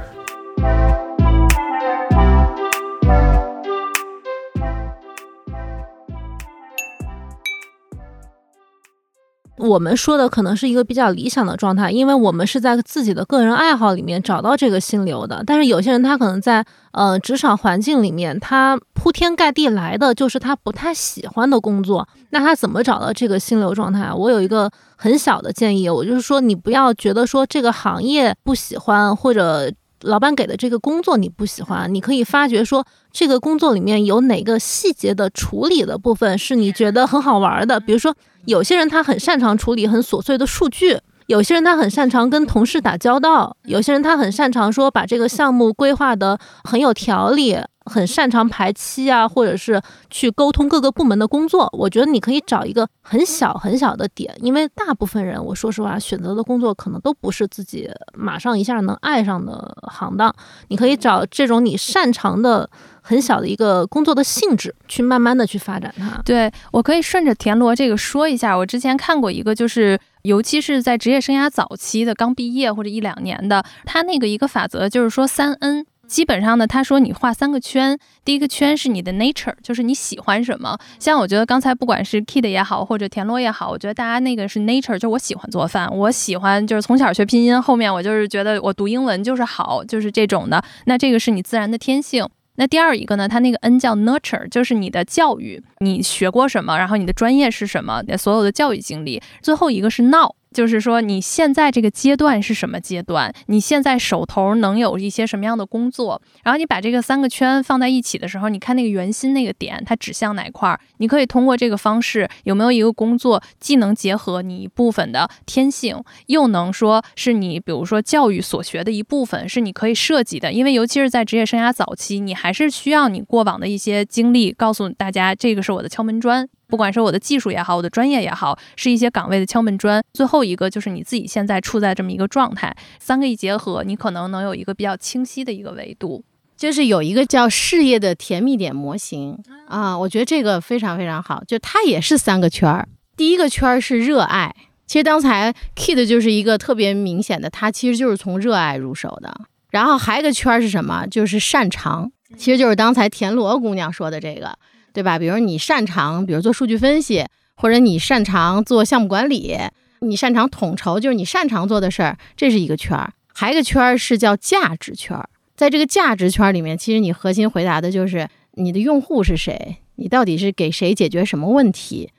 [9.64, 15.42] 我们说的可能是一个比较理想的状态，因为我们是在自己的个人爱好里面找到这个心流的。
[15.48, 24.12] 但是有些人他可能在呃职场环境里面，他铺天盖地来的就是他不太喜欢的工作，那他怎么找到这个心流状态？
[24.12, 29.72] 我有一个很小的建议，我就是说你不要觉得说这个行业不喜欢，或者
[30.02, 38.14] 老板给的这个工作你不喜欢，你可以发觉说这个工作里面有哪个细节的处理的部分是你觉得很好玩的，比如说。
[38.46, 51.70] 有些人他很擅长处理很琐碎的数据，有些人他很擅长跟同事打交道，有些人他很擅长说把这个项目规划的很有条理，很擅长排期啊，或者是去沟通各个部门的工作。
[51.74, 60.34] 我觉得你可以找一个很小很小的点，因为大部分人，我说实话，选择的工作可能都不是自己马上一下能爱上的行当。
[60.68, 62.70] 你可以找这种你擅长的。
[63.06, 66.22] 很小的一个工作的性质，去慢慢的去发展它。
[66.24, 80.78] 对我可以顺着田螺这个说一下，我之前看过一个，就是尤其是在职业生涯早期的，刚毕业或者一两年的，他那个一个法则就是说三 N，基本上呢，他说你画三个圈，第一个圈是你的 nature，就是你喜欢什么。
[81.00, 90.64] 像我觉得刚才不管是 Kid 也好，或者田螺也好，我觉得大家那个是 nature，就我喜欢做饭，我喜欢就是从小学拼音，后面我就是觉得我读英文就是好，就是这种的。
[90.86, 92.30] 那这个是你自然的天性。
[92.58, 93.28] 那第二一个呢？
[93.28, 99.20] 它那个 N 叫 nurture，就是你的教育，你学过什么，然后你的专业是什么，所有的教育经历。
[99.42, 103.34] 最后一个是 now，就是说你现在这个阶段是什么阶段？
[103.48, 106.22] 你现在手头能有一些什么样的工作？
[106.44, 110.80] 然后你把这个三个圈放在一起的时候，你看那个圆心那个点，它指向哪块儿？
[111.00, 120.54] 你可以通过这个方式，有没有一个工作既能结合你一部分的天性，又能说是你比如说教育所学的一部分，是你可以设计的？
[120.54, 126.48] 因为尤其是在职业生涯早期，你还是需要你过往的一些经历，告诉大家这个是我的敲门砖。
[126.68, 130.04] 不管是我的技术也好，我的专业也好，是一些岗位的敲门砖。
[130.14, 136.24] 最后一个就是你自己现在处在这么一个状态，三个一结合，你可能能有一个比较清晰的一个维度。
[136.56, 139.38] 就是有一个叫事业的甜蜜点模型
[139.68, 141.44] 啊，我觉得这个非常非常好。
[141.46, 142.88] 就它也是三个圈儿，
[143.18, 144.56] 第一个圈儿是热爱。
[144.86, 149.34] 其实刚才 Kid 就是一个特别明显的，他其实就是从热爱入手的。
[149.72, 151.06] 然后还有一个圈儿是什么？
[151.08, 154.56] 就是擅长，其实就是刚才田螺姑娘说的这个。
[154.94, 155.20] 对吧？
[155.20, 157.26] 比如你擅长，比如做数据分析，
[157.56, 159.58] 或者你擅长做项目管理，
[160.00, 163.12] 你擅长统筹，就是你擅长做的事儿，这是一个圈儿。
[163.34, 172.12] 还有一个圈儿是叫价值圈儿，在这个价值圈儿里面，其实你核心回答的就是你的用户是谁，你到底是给谁解决什么问题。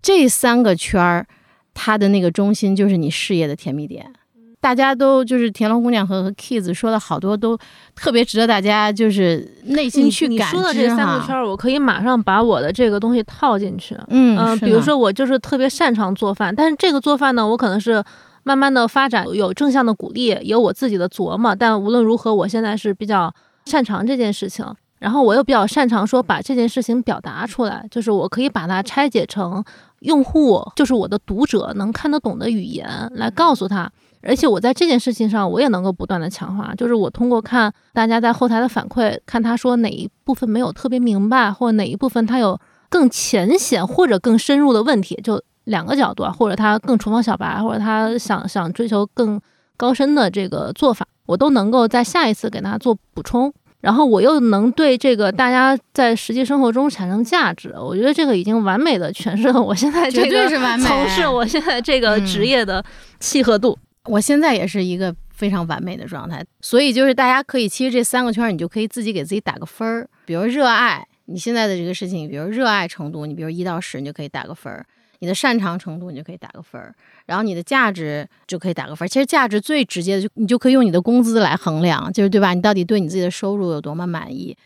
[0.00, 1.26] 这三个圈儿，
[1.74, 4.12] 它的那个中心就是你事业的甜蜜点。
[4.60, 7.58] 大家都就是田螺姑娘和和 Kids 说的好多都
[7.94, 13.96] 特别值得大家就是内心去感知你说的这三个圈儿，我可以马上把我的这个东西套进去。
[14.08, 18.04] 嗯嗯，比如说我就是特别擅长做饭，但是这个做饭呢，我可能是
[18.42, 21.54] 慢慢的发展，有正向的鼓励，有我自己的琢磨。
[21.54, 23.32] 但无论如何，我现在是比较
[23.64, 24.66] 擅长这件事情，
[24.98, 29.64] 然后我又比较擅长说把这件事情表达出来，就是我可以把它拆解成
[30.00, 33.90] 用户，就是我的读者能看得懂的语言来告诉他。
[34.22, 42.58] 而且我在这件事情上，我也能够不断的强化，就是我通过看大家在后台的反馈，看他说哪一部分没有特别明白，或者哪一部分他有
[42.88, 49.40] 更浅显或者更深入的问题，就两个角度啊，或者他更厨房小白，或者他想想追求更
[49.76, 53.50] 高深的这个做法，我都能够在下一次给他做补充，
[53.80, 60.46] 然后我又能对这个大家在实际生活中产生价值，我觉得这个已经完美的诠释了我现在这个
[60.78, 62.84] 从事我现在这个职业的
[63.18, 63.78] 契合度。
[64.10, 70.08] 我现在也是一个非常完美的状态，所以就是大家可以，其实这三个圈儿你就可以自己给自己打个分儿。
[70.24, 74.82] 比如热爱你现在的这个事情，比如热爱程度，你比如一到十，你就可以打个分儿；
[75.20, 76.92] 你的擅长程度，你就可以打个分儿；
[77.26, 79.08] 然后你的价值就可以打个分儿。
[79.08, 82.52] 其实价值最直接的，就你就可以用你的工资来衡量，就是对吧？
[82.52, 84.56] 你到底对你自己的收入有多么满意？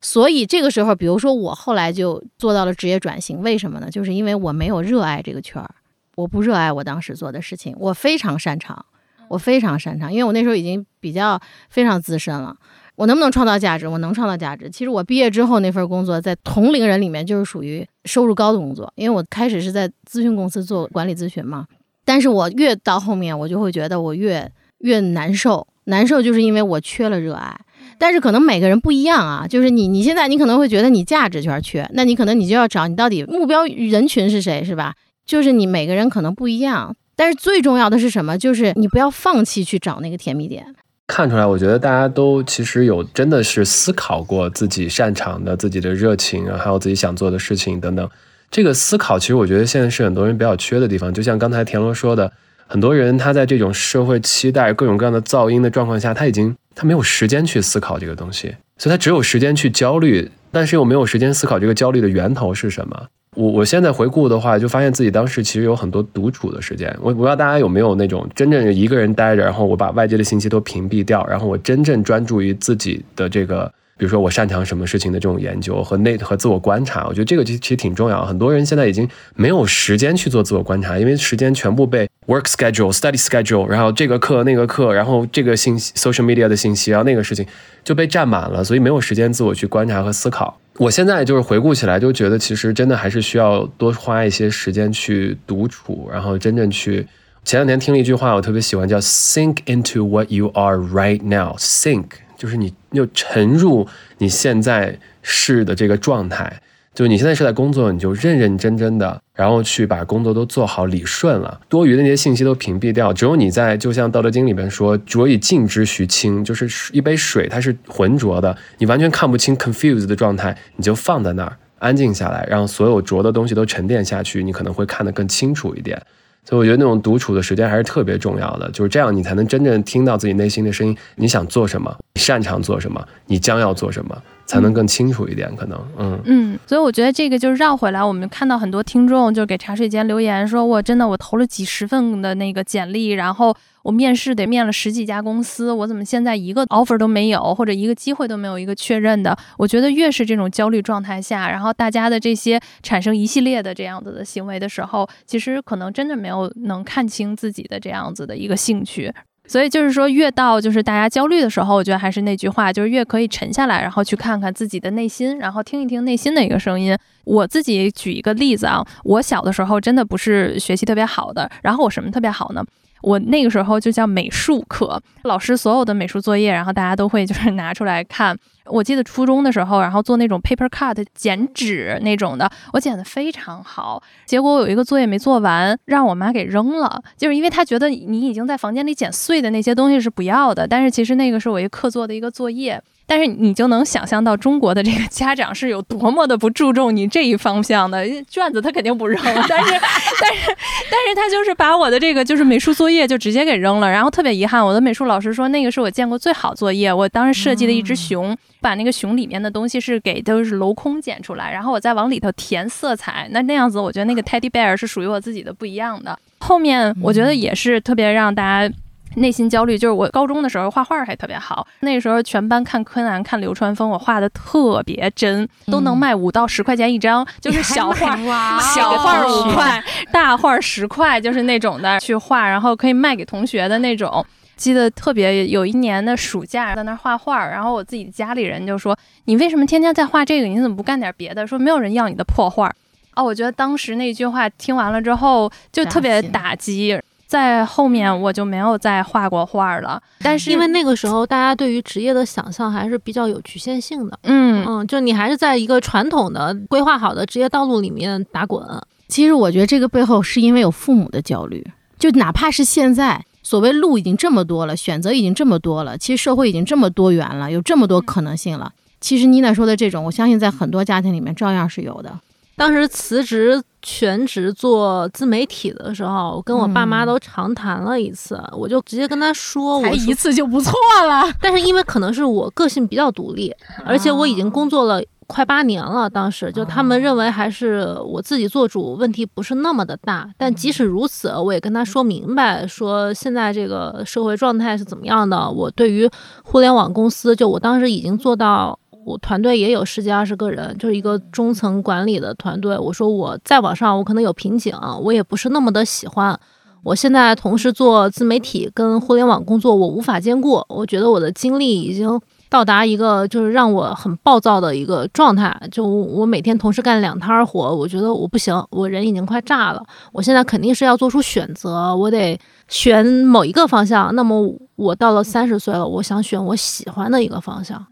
[0.00, 3.88] 所以这个时候，比如说我后来就做到了职业转型，为什么呢？
[3.88, 5.70] 就是因为我没有热爱这个圈儿。
[6.18, 8.84] 我不热爱我当时做的事情，我非常擅长，
[9.28, 11.40] 我非常擅长，因为我那时候已经比较
[11.70, 12.56] 非常资深了。
[12.96, 13.86] 我能不能创造价值？
[13.86, 14.68] 我能创造价值。
[14.68, 21.64] 其实我毕业之后那份工作，在同龄人里面就是属于收入高的工作，因为我开始是在咨询公司做管理咨询嘛。
[22.04, 27.56] 但是我越到后面，我就会觉得我越越难受，难受就是因为我缺了热爱。
[27.96, 34.92] 但是可能每个人不一样啊，就是你你现在你可能会觉得你价值圈缺，那你可能你就要找你到底目标人群是谁，是吧？
[35.28, 38.38] 就是你每个人可能不一样，但是最重要的是什么？
[38.38, 40.74] 就是你不要放弃去找那个甜蜜点。
[41.06, 48.08] 看出来，我觉得大家都其实有真的是思考过自己擅长的、自己的热情，还有自己想做的事情等等。
[48.50, 51.12] 这个思考其实我觉得现在是很多人比较缺的地方。
[51.12, 52.32] 就像刚才田螺说的，
[52.66, 63.08] 很多人他在这种社会期待、各种各样的噪音的状况下，他已经他没有时间去思考这个东西，所以他只有时间去焦虑，但是又没有时间思考这个焦虑的源头是什么。
[63.34, 66.94] 我我现在回顾的话，就发现自己当时其实有很多独处的时间。
[67.00, 77.06] 我不知道大家有没有那种真正一个人待着，然后我把外界的信息都屏蔽掉，然后我真正专注于自己的这个，比如说我擅长什么事情的这种研究和内和自我观察。
[77.06, 78.24] 我觉得这个其其实挺重要。
[78.24, 87.46] 很多人现在已经没有时间去做自我观察，因为时间全部被 work schedule、study schedule，然后这个课那个课，然后这个信息 social media 的信息，然后那个事情
[87.84, 90.58] 就被占满了，所以没有时间自我去观察和思考。
[90.78, 97.04] 我现在就是回顾起来，就觉得其实真的还是需要多花一些时间去独处，然后真正去。
[97.44, 101.56] 前两天听了一句话，我特别喜欢，叫 “sink into what you are right now”。
[101.56, 102.06] sink
[102.36, 106.62] 就是你又沉入你现在是的这个状态。
[106.98, 113.12] 就你现在是在工作，你就认认真真的，然后去把工作都做好理顺了，多余的那些信息都屏蔽掉。
[113.12, 126.02] 只有你在，就像《道德经》里边说“浊以静之徐清”，就是一杯水它是浑浊的，你完全看不清 confused 的状态，你就放在那儿，安静下来，让所有浊的东西都沉淀下去，你可能会看得更清楚一点。
[126.44, 130.96] 所以我觉得那种独处的时间还是特别重要的，就是这样你才能真正听到自己内心的声音。
[131.14, 131.96] 你想做什么？
[132.14, 133.06] 你擅长做什么？
[133.26, 134.20] 你将要做什么？
[134.48, 149.36] 才能更清楚一点，可能，嗯嗯，所以我觉得这个就是绕回来，我们看到很多听众就给茶水间留言说，我真的我投了几十份的那个简历，然后我面试得面了十几家公司，我怎么现在一个 offer 都没有，或者一个机会都没有一个确认的？
[149.58, 159.12] 我觉得越是这种焦虑状态下，然后大家的这些产生一系列的这样子的行为的时候，其实可能真的没有能看清自己的这样子的一个兴趣。
[159.48, 166.96] 所以就是说，越到就是大家焦虑的时候，我觉得还是那句话，就是越可以沉下来，然后去看看自己的内心，然后听一听内心的一个声音。
[167.24, 172.62] 我自己举一个例子啊，我小的时候真的不是学习特别好的，然后我什么特别好呢？
[173.02, 178.36] 我那个时候就叫美术课，老师所有的美术作业，然后大家都会就是 拿出来看。
[178.66, 184.02] 我记得初中的时候，然后做那种 paper cut 剪纸那种的，我剪得非常好。
[184.26, 190.68] 结果我有一个作业没做完，让我妈给扔了，就是因为她觉得你已经在房间里剪碎的那些东西是不要的。
[190.68, 192.82] 但是其实那个是我一课做的一个作业。
[193.08, 199.18] 但是你就能想象到中国的这个家长是有多么的不注重你这一方向的卷子，他肯定不扔。
[199.24, 199.80] 但是，但是，
[200.20, 203.90] 但是他就是把我的这个就是美术作业就直接给扔了。
[203.90, 206.92] 然后特别遗憾，我的美术老师说那个是我见过最好作业。
[206.92, 213.26] 我当时设计了一只熊，把那个熊里面的东西是给都是镂空剪出来，然后我再往里头填色彩。
[213.30, 216.18] 那那样子，我觉得那个 teddy bear 是属于我自己的不一样的。
[216.40, 218.74] 后面我觉得也是特别让大家。
[219.16, 229.82] 内心焦虑，就是我高中的时候画画还特别好，那时候全班看柯南、看流川枫，我画的特别真，都能卖五到十块钱一张，就是小画，小画五块，
[230.12, 234.24] 大画十块，就是那种的去画，然后可以卖给同学的那种。
[234.56, 240.48] 记得特别有一年的暑假在那画画，然后我自己家里人就说：“你为什么天天在画这个？
[240.48, 242.68] 你怎么不干点别的？”说没有人要你的破画。
[243.14, 247.00] 哦，我觉得当时那句话听完了之后就特别打击。
[247.28, 258.66] 在后面我就没有再画过画了，但是因为那个时候大家对于职业的想象还是比较有局限性的，嗯嗯，就你还是在一个传统的规划好的职业道路里面打滚。
[259.08, 261.62] 其实我觉得这个背后是因为有父母的焦虑，
[261.98, 268.72] 就哪怕是现在，所谓路已经这么多了，选择已经这么多了，其实社会已经这么多元了，有这么多可能性了。
[269.02, 272.18] 其实妮娜说的这种，我相信在很多家庭里面照样是有的。
[272.58, 280.72] 当时辞职全职做自媒体的时候，我跟我爸妈都长谈了一次，我就直接跟他说，我一次就不错
[281.06, 281.32] 了。
[281.40, 283.54] 但是因为可能是我个性比较独立，
[283.86, 290.28] 而且我已经工作了快八年了，当时就他们认为还是我自己做主，问题不是那么的大。
[290.36, 295.48] 但即使如此，我也跟他说明白，说现在这个社会状态是怎么样的。
[295.48, 296.10] 我对于
[296.42, 298.76] 互联网公司，就我当时已经做到。
[299.08, 302.76] 我团队也有十几二十个人，就是一个中层管理的团队。
[302.76, 306.38] 我说我再往上，我可能有瓶颈，我也不是那么的喜欢。
[306.84, 310.62] 我现在同时做自媒体跟互联网工作，我无法兼顾。
[310.68, 315.54] 我觉得我的精力已经到达一个就是让我很暴躁的一个状态。
[315.72, 319.82] 就我每天同时干两摊儿活，我觉得我不行，我人已经快炸了。
[320.12, 322.38] 我现在肯定是要做出选择，我得
[322.68, 324.14] 选某一个方向。
[324.14, 327.84] 那么我到了三十岁了，我想选我喜欢的一个方向。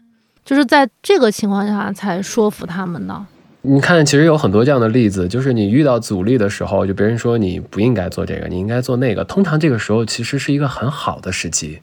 [0.47, 3.25] 就是在这个情况下才说服他们的。
[3.63, 9.25] 你看，其实有很多这样的例子，就是你遇到阻力的时候，就别人说你不应该做这个，你应该做那个。
[9.25, 11.81] 通常这个时候其实是一个很好的时机，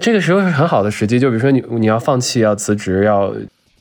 [0.00, 1.20] 这个时候是很好的时机。
[1.20, 3.32] 就比如说你你要放弃，要辞职，要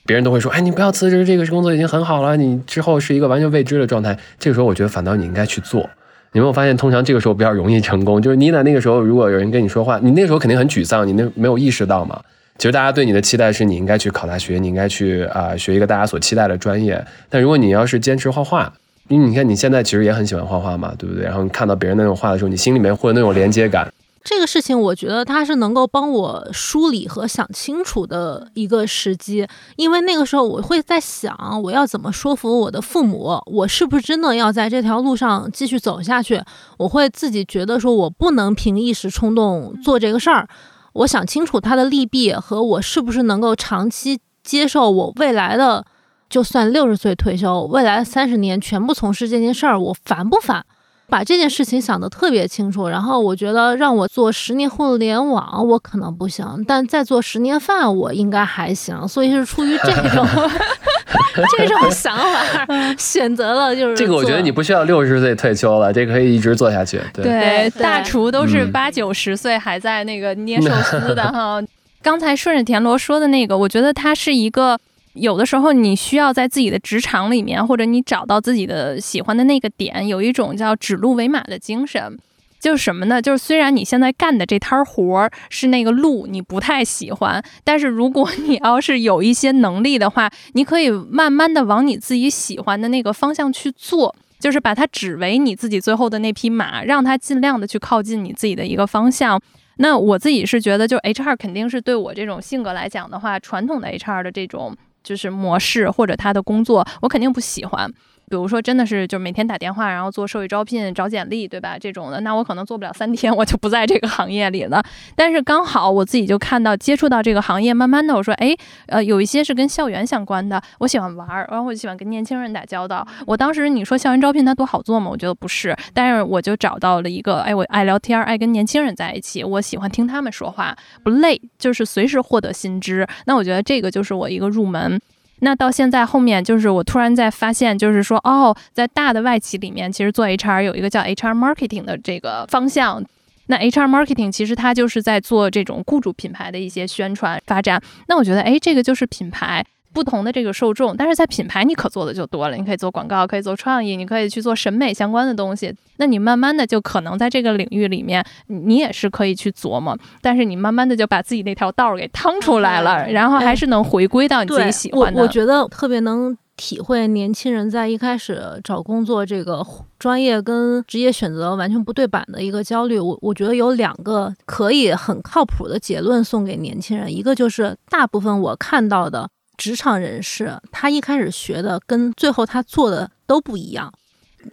[0.05, 4.15] 别人都会说，哎，你不要辞职，这个工作已经很好了，你之后是一个完全未知的状态。
[4.38, 5.89] 这个时候我觉得反倒你应该去做。
[6.34, 8.21] 你没有发现，通常这个时候比较容易成功。
[8.21, 12.21] 就是妮娜那个时候，如果有人跟你说话，你那个时候肯定很沮丧，你那没有意识到嘛。
[12.60, 17.03] 其实大家对你的期待是你应该去考大学，你应该去啊学一个大家所期待的专业。
[17.30, 18.74] 但如果你要是坚持画画，
[19.07, 21.24] 因为你看你现在其实也很喜欢画画嘛，对不对？
[21.24, 23.89] 然后你看到别人那种画的时候，你心里面会有那种连接感。
[24.22, 29.47] 这个事情我觉得它是能够帮我梳理和想清楚的一个时机，
[29.78, 31.34] 因为那个时候我会在想，
[31.64, 36.41] 我要怎么说服我的父母，我是不是真的要在这条路上继续走下去？
[36.78, 40.45] 我会自己觉得说我不能凭一时冲动做这个事儿。
[40.94, 45.86] 我想清楚它的利弊和我是不是能够长期接受，我未来的
[46.30, 50.66] 就算六十岁退休，未来三十年全部从事这件事儿，我烦不烦？
[51.08, 52.88] 把这件事情想得特别清楚。
[52.88, 59.08] 然后我觉得让我做十年互联网，我可能不行，但再做十年饭，我应该还行。
[59.08, 60.24] 所以是出于这种
[61.58, 62.68] 这种想法，
[62.98, 64.14] 选择了就是这个。
[64.14, 67.00] 我觉得你不需要六十岁退休了，这可以一直做下去。
[67.14, 71.62] 对，大厨都是八九十岁还在那个捏寿司的 哈。
[72.02, 74.80] 刚才顺着田螺说的那个，我觉得它是一个
[75.14, 82.18] 有的时候你需要在自己的职场里面，或者你找到自己的喜欢的那个点，有一种叫指鹿为马的精神。
[82.60, 83.22] 就是什么呢？
[83.22, 99.41] 就是虽然你现在干的这摊活儿是那个路，你不太喜欢，但是如果 你要是有一些能力的话，你可以慢慢的往你自己喜欢的那个方向去做，就是把它指为你自己最后的那匹马，让它尽量的去靠近你自己的一个方向。
[99.78, 107.89] 那我自己是觉得，就 HR 肯定是对我这种性格来讲的话，传统的 HR 的这种就是模式或者他的工作，我肯定不喜欢。
[108.30, 111.77] 比如说，真的是就每天打电话，然后做社会招聘、找简历，对吧？
[111.80, 114.84] 这种的，那我可能做不了三天，我就不在这个行业里了。
[115.15, 118.55] 但是刚好我自己就看到接触到这个行业，慢慢的我说，哎，
[118.86, 123.05] 呃，有一些是跟校园相关的，我喜欢玩儿，然后我喜欢跟年轻人打交道。
[123.25, 125.09] 我当时你说校园招聘它多好做吗？
[125.09, 133.07] 我觉得不是，但是我就找到了一个，哎，我爱聊天儿，爱跟年轻人在一起，我喜欢听他们说话，不累，就是随时获得新知。
[133.25, 134.99] 那我觉得这个就是我一个入门。
[135.42, 143.04] 那到现在后面，就是我突然在发现，就是说，哦，在大的外企里面，其实做 HR 有一个叫 HR marketing 的这个方向。
[143.48, 147.82] 那 HR marketing 其实它就是在做这种雇主品牌的一些宣传发展。
[148.08, 149.66] 那我觉得，哎，这个就是品牌。
[149.94, 155.74] 不同的这个受众，但是在品牌你可做的就多了，你可以做广告，可以做创意，你可以去做审美相关的东西。
[155.98, 159.98] 那你慢慢的就可能在这个领域里面，你也是可以去琢磨。
[160.22, 165.20] 但是你慢慢的就把自己那条道儿给趟出来了，然后还是能回归到你自己喜欢的。
[165.20, 169.66] 我我觉得特别能体会年轻人在一开始找工作这个
[169.98, 173.00] 专业跟职业选择完全不对版的一个焦虑。
[173.00, 179.30] 我我觉得有两个可以很靠谱的结论送给年轻人，一个就是大部分我看到的。
[179.60, 183.93] 职场人士，他一开始学的跟最后他做的都不一样，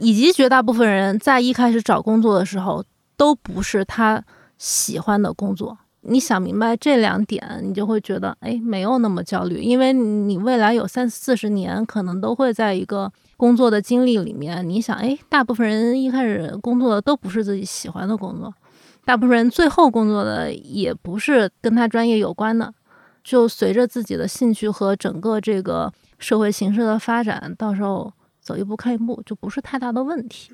[0.01, 2.85] 以及绝大部分人在一开始找工作的时候
[3.17, 4.21] 都不是他
[4.59, 5.79] 喜欢的工作。
[6.09, 14.69] 你想明白这两点，你就会觉得，哎，没有那么焦虑，因为你未来有三四十年可能都会在一个工作的经历里面。
[14.69, 18.53] 你想，哎，大部分人一开始工作的都不是自己喜欢的工作，
[19.05, 22.73] 大部分人最后工作的也不是跟他专业有关的。
[23.27, 30.53] 就随着自己的兴趣和整个这个社会形势的发展，到时候走一步看一步，就不是太大的问题。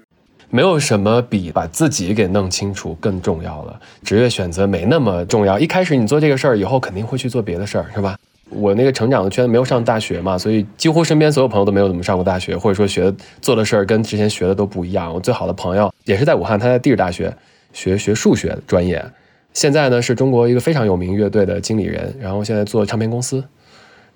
[0.48, 3.78] 没有什么比把自己给弄清楚更重要了。
[4.02, 5.58] 职业选择没那么重要。
[5.58, 8.18] 一开始你做这个事儿，以后肯定会去做别的事儿，是吧？
[8.48, 15.12] 我那个成长的圈子没有上大学嘛，所以几乎身边所有朋友都没有怎么上过大学，或者说学做的事儿跟之前学的都不一样。
[15.12, 17.36] 我最好的朋友也是在武汉，他在地质大学
[17.74, 19.04] 学学数学专业。
[19.52, 23.44] 现在呢，是中国一个非常有名乐队的经理人，然后现在做唱片公司，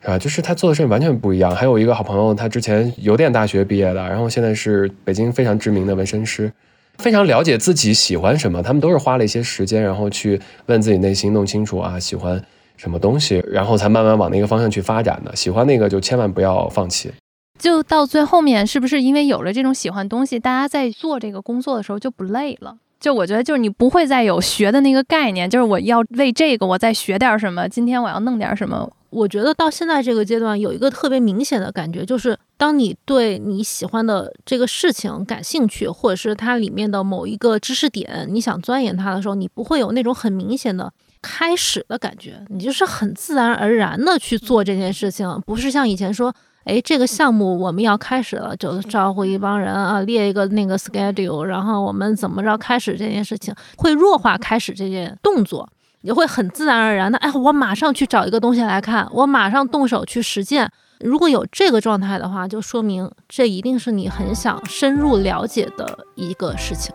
[0.00, 0.18] 是吧？
[0.18, 1.54] 就是他做的事情完全不一样。
[1.54, 6.50] 还有一个好朋友，他之前邮电大学毕业的，然后现在是北京非常知名的纹身师，
[6.98, 8.62] 非常了解自己喜欢什么。
[8.62, 12.42] 他们都是花了一些时间，然后去问自己内心，弄清楚啊喜欢
[12.76, 15.34] 什么东西，然后才慢慢往那个方向去发展的。
[15.36, 17.12] 喜欢那个就千万不要放弃。
[17.58, 22.76] 就到最后面，是不是因为有了这种喜欢东西，大家在做这个工作的时候就不累了？
[23.06, 28.90] 就我觉得，就是你不会再有学的那个概念，就是我要为这个我再学点什么，今天我要弄点什么。
[29.10, 40.92] 我觉得到现在这个阶段，有一个特别明显的感觉，就是当你对你喜欢的这个事情感兴趣，或者是它里面的某一个知识点，你想钻研它的时候，你不会有那种很明显的
[41.22, 46.34] 开始的感觉，你就是很自然而然的去做这件事情，不是像以前说。
[46.66, 55.68] 哎，这个项目我们要开始了，就招呼一帮人啊，列一个那个 schedule，然后我们怎么着开始这件事情，会弱化开始这件动作，
[56.02, 60.68] 也会很自然而然的，哎，我马上去找一个东西来看，我马上动手去实践。
[60.98, 66.92] 如果有这个状态的话，就说明这一定是你很想深入了解的一个事情。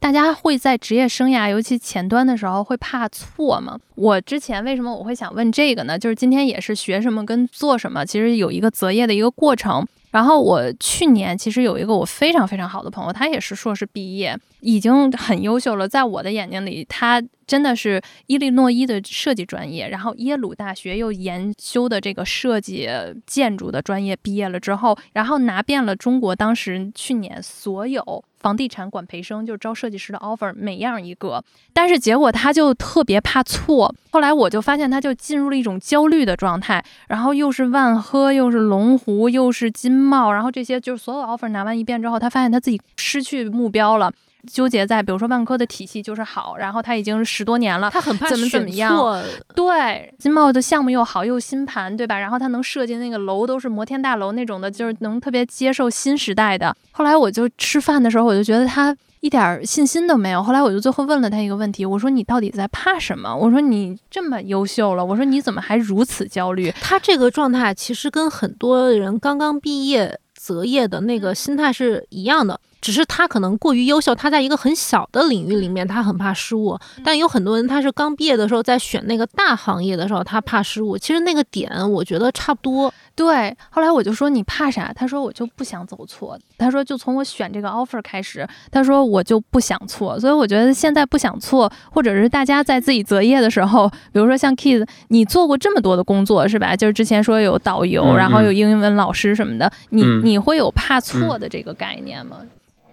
[0.00, 3.78] 大家会在职业生涯，尤其前端的时候，会怕错吗？
[3.96, 5.98] 我之前为什么我会想问这个呢？
[5.98, 9.86] 就是今天也是学什么跟做什么，其实有一个择业的一个过程。
[10.10, 15.86] 然后我去年其实有一个我非常非常好的朋友，他也是硕士毕业，已经很优秀了。
[15.86, 22.88] 在我的眼睛里，他真的是伊利诺伊的设计专业，然后耶鲁大学又研修的这个设计
[23.26, 28.24] 建筑的专业毕业了之后，然后拿遍了中国当时去年所有。
[28.40, 33.94] 房地产管培生就是招设计师的 offer，每样一个，但是结果他就特别怕错。
[34.10, 44.10] 后来我就发现他就进入了一种焦虑的状态，然后又是万科，又是龙湖，又是金茂，然后这些就是所有 offer 拿完一遍之后，他发现他自己失去目标了。
[44.46, 49.22] 纠结在，比如说万科的体系就是好，然后它已经十多年了，他很怕怎么怎么样
[49.54, 52.18] 对，金茂的项目又好又新盘，对吧？
[52.18, 56.74] 然后它能设计那个楼都是摩天大楼那种的，就是能特别接受新时代的。
[56.92, 60.42] 后来我就吃饭的时候，我就觉得他一点儿信心都没有。
[60.42, 63.34] 后来我就最后问了他一个问题，我说你到底在怕什么？
[63.34, 66.72] 我说你这么优秀了，我说你怎么还如此焦虑？
[66.80, 82.92] 他这个状态其实跟很多人刚刚毕业择业的那个心态是一样的，只是他可能过于优秀，他在一个很小的领域里面他很怕失误，但有很多人他是刚毕业的时候在选那个大行业的时候他怕失误，其实那个点我觉得差不多。
[83.14, 84.90] 对，后来我就说你怕啥？
[84.94, 86.38] 他说我就不想走错。
[86.56, 90.18] 他说就从我选这个 offer 开始，他说我就不想错。
[90.18, 96.74] 所以我觉得现在不想错，或者是大家在自己择业的时候，比如说像 Kids，你做过这么多的工作是吧？
[96.74, 102.38] 就是之前说有导游，嗯然后有英文老师什么的，你嗯你会有怕错的这个概念吗？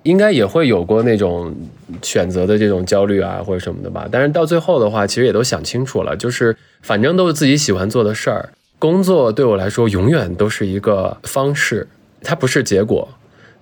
[0.07, 1.53] 应该也会有过那种
[2.01, 4.07] 选择的这种焦虑啊，或者什么的吧。
[4.09, 8.49] 但是到最后的话，其实也都想清楚了，就是反正都是自己喜欢做的事儿。
[8.79, 11.85] 工作对我来说，永远都是一个方式，
[12.23, 13.05] 它不是结果，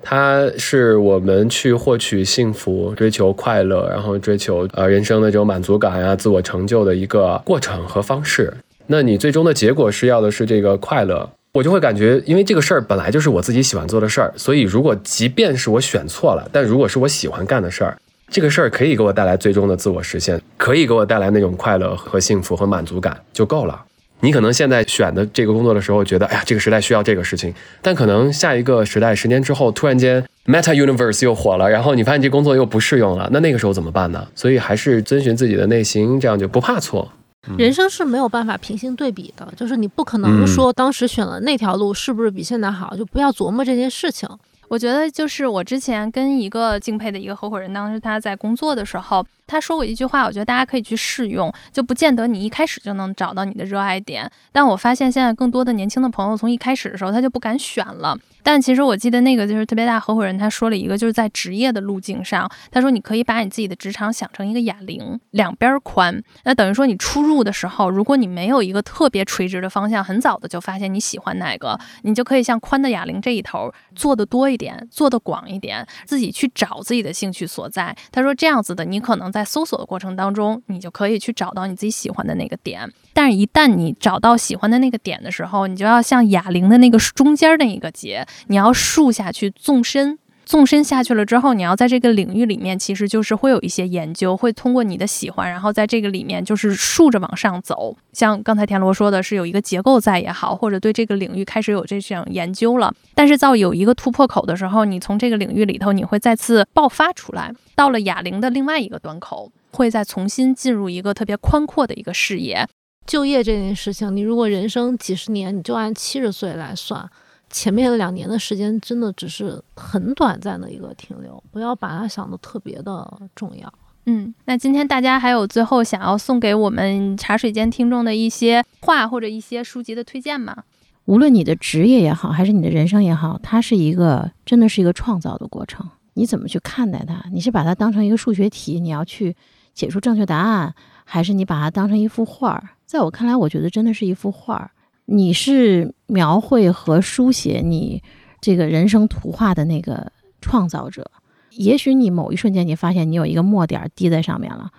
[0.04, 8.54] 它是我们去获取幸福、追求快乐，然后追求呃人生的这种满足感啊、自我成就的一个过程和方式。
[8.86, 17.97] 那你最终的结果是要的是这个快乐，我就会感觉，因为这个事儿本来就是我自己喜欢做的事儿，所以如果即便是我选错了，但如果是我喜欢干的事儿，
[18.30, 23.86] 这个事儿可以给我带来最终的自我实现，可以给我带来那种快乐和幸福和满足感就够了。
[24.20, 34.28] 你可能现在选的这个工作的时候，觉得哎呀，这个时代需要这个事情，但可能下一个时代十年之后，突然间 Meta Universe 又火了，然后你发现这工作又不适用了，那那个时候怎么办呢？
[34.36, 37.14] 所以还是遵循自己的内心，这样就不怕错。
[37.58, 44.28] 人生是没有办法平行对比的，就是你不可能嗯说当时选了那条路是不是比现在好，就不要琢磨这件事情。
[44.68, 54.30] 我觉得就是我之前跟一个敬佩的一个合伙人，当时他在工作的时候，他说过一句话，我觉得大家可以去试用，就不见得你一开始就能找到你的热爱点。
[54.52, 58.18] 但我发现现在更多的年轻的朋友从一开始的时候他就不敢选了。
[58.43, 66.22] 但其实我记得那个就是特别大合伙人，他说了一个，就是在职业的路径上，他说你可以把你自己的职场想成一个哑铃，两边宽。
[66.43, 77.96] 那等于说你初入的时候，如果你没有一个特别垂直的方向，很早的就发现你喜欢哪个，你就可以像宽的哑铃这一头做的多一点，做的广一点，自己去找自己的兴趣所在。
[78.12, 82.90] 他说这样子的，你可能在搜索的过程当中，你就可以去找到你自己喜欢的那个点。
[83.14, 90.18] 但是，一旦你找到喜欢的那个点的时候，你就要像哑铃的那个中间那一个节，你要竖下去纵深。
[90.46, 97.98] 纵深下去了之后，你要在这个领域里面，其实就是会有一些研究，会通过你的喜欢，然后在这个里面就是竖着往上走。
[98.14, 102.93] 像刚才田螺说的，是有一个结构在也好，或者对这个领域开始有这项研究了。
[103.16, 112.68] 但是到有一个突破口的时候，你从这个领域里头，你会再次爆发出来，到了哑铃的另外一个端口，会再重新进入一个特别宽阔的一个视野。
[113.08, 117.08] 就业这件事情，你如果人生几十年，你就按七十岁来算，
[117.50, 123.74] 前面的两年的时间真的只是很短暂的一个停留，不要把它想的特别的重要。
[124.08, 130.64] 嗯，那今天大家还有最后想要送给我们茶水间听众的一些话或者一些书籍的推荐吗？
[131.06, 135.88] 无论你的职业也好，还是你的人生也好，它是一个真的是一个创造的过程。
[136.14, 137.24] 你怎么去看待它？
[137.32, 139.36] 你是把它当成一个数学题，你要去
[139.74, 140.74] 解出正确答案，
[141.04, 142.70] 还是你把它当成一幅画儿？
[142.86, 144.72] 在我看来，我觉得真的是一幅画儿。
[145.06, 148.01] 你是描绘和书写你
[148.41, 151.10] 这个人生图画的那个创造者。
[151.51, 154.70] 也许你某一瞬间，你发现你有一个墨点滴在上面了，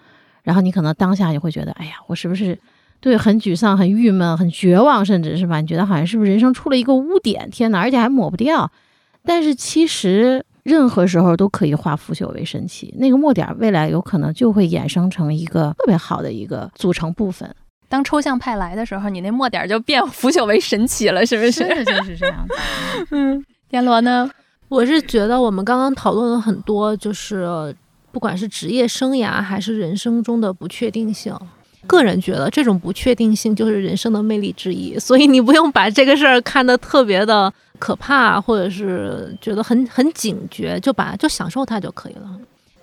[0.43, 2.59] 然后你可能当下就会觉得，哎呀，我是不是
[3.01, 5.61] 对很沮丧、很郁闷、很绝望，甚至是吧？
[5.61, 7.49] 你觉得好像是不是人生出了一个污点？
[7.51, 8.71] 天哪，而且还抹不掉。
[9.25, 17.55] 但是其实任何时候都可以化腐朽为神奇，那个墨点未来有可能就会衍生成一个特别好的一个组成部分。
[17.89, 21.61] 当抽象派来的时候，你那墨点儿就变腐朽为神奇了，是不是？
[21.61, 22.55] 真的就是这样子。
[23.11, 24.31] 嗯，田螺呢？
[24.69, 27.75] 我是觉得我们刚刚讨论了很多，就是
[28.11, 31.33] 不管是职业生涯还是人生中的不确定性。
[31.87, 42.29] 个人觉得这种不确定性就是人生的魅力之一，所以你不用把这个事儿看得特别的可怕，或者是觉得很很警觉，就把就享受它就可以了。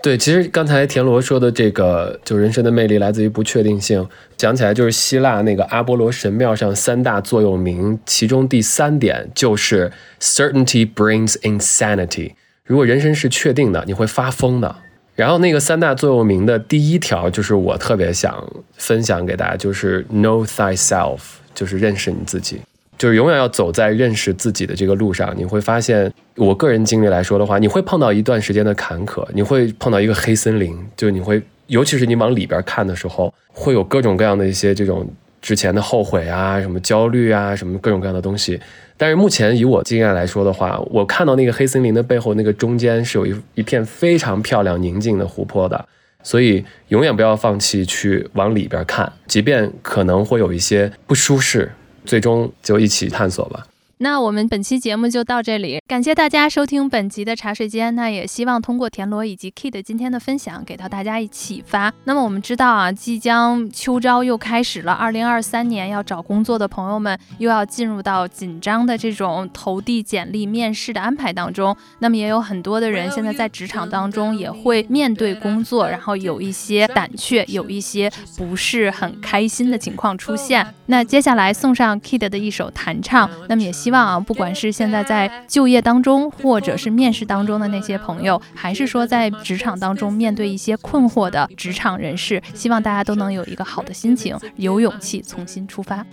[0.03, 4.05] 对，其实刚才田螺说的这个，就人生的魅力来自于不确定性。
[4.35, 9.89] 讲起来就是希腊那个阿波罗神庙上三大座右铭，其中第三点就是
[10.19, 12.33] “certainty brings insanity”。
[12.65, 14.75] 如果人生是确定的，你会发疯的。
[15.15, 18.45] 然后那个三大座右铭的第一条就是我特别想
[18.75, 21.19] 分享给大家，就是 “know thyself”，
[21.55, 22.59] 就是认识你自己。
[23.03, 25.33] 就是永远要走在认识自己的这个路上。
[25.35, 35.05] 你会发现，我个人经历来说的话，你会碰到一段时间的坎坷，你会碰到一个黑森林，就你会，尤其是你往里边看的时候，会有各种各样的一些这种
[35.41, 38.57] 之前的后悔啊，什么焦虑啊，什么各种各样的东西。
[38.95, 45.85] 但是目前以我经验来说的话，我看到那个黑森林的背后，那个中间是有一一片非常漂亮宁静的湖泊的。
[46.23, 51.69] 所以永远不要放弃去往里边看，即便可能会有一些不舒适，
[52.05, 53.65] 最终就一起探索吧。
[54.03, 57.95] 那我们本期节目就到这里，感谢大家收听本集的茶水间。
[57.95, 61.93] 那也希望通过田螺以及 Kid 今天的分享，给到大家一启发。
[62.03, 71.73] 那么我们知道啊，即将秋招又开始了，二零二三年要找工作的朋友们又要进入到紧张的这种投递简历、面试的安排当中。
[71.99, 80.67] 那么也有很多的人现在在职场当中也会面对工作，然后有一些胆怯，有一些不是很开心的情况出现。
[80.87, 83.92] 那接下来送上 Kid 的一首弹唱，那么也希。
[83.93, 96.03] 希望啊，不管是现在在就业当中，或者是面试当中的那些朋友，还是说在职场当中面对一些困惑的职场人士，希望大家都能有一个好的心情，有勇气重新出发。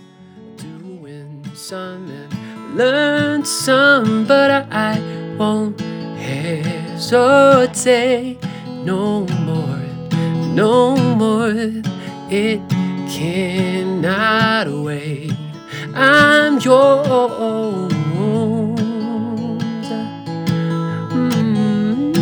[15.93, 17.91] I'm yours.
[21.11, 22.15] Mm,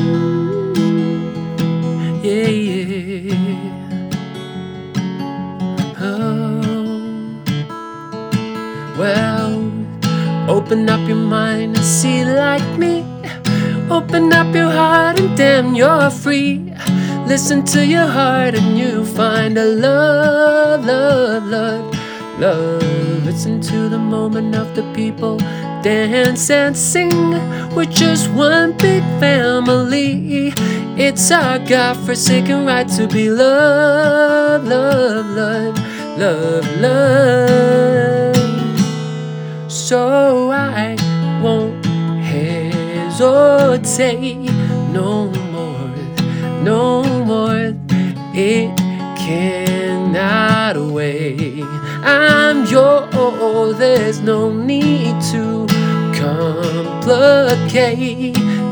[2.24, 3.36] yeah, yeah.
[6.02, 6.62] Oh,
[8.98, 9.72] well,
[10.50, 13.06] open up your mind and see like me.
[13.92, 16.74] Open up your heart and damn, you're free.
[17.28, 21.99] Listen to your heart and you find a love, love, love
[22.40, 22.82] love.
[23.26, 25.38] Listen to the moment of the people
[25.82, 27.32] dance and sing.
[27.76, 30.54] We're just one big family.
[30.98, 35.78] It's our God forsaken right to be loved, love, love,
[36.18, 38.36] love, love.
[39.72, 40.96] So I
[41.42, 41.86] won't
[42.26, 43.22] hesitate
[44.92, 45.96] no more,
[46.64, 47.76] no more.
[48.34, 48.78] It
[49.18, 51.79] cannot wait.
[52.04, 55.68] I'm yours, there's no need to
[56.18, 57.58] complicate.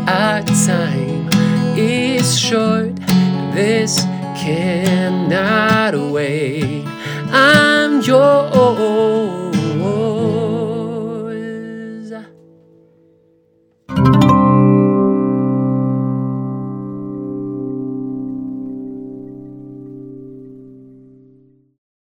[0.08, 1.30] Our time
[1.78, 2.96] is short,
[3.54, 4.00] this
[4.40, 6.86] cannot wait.
[7.32, 9.47] I'm yours.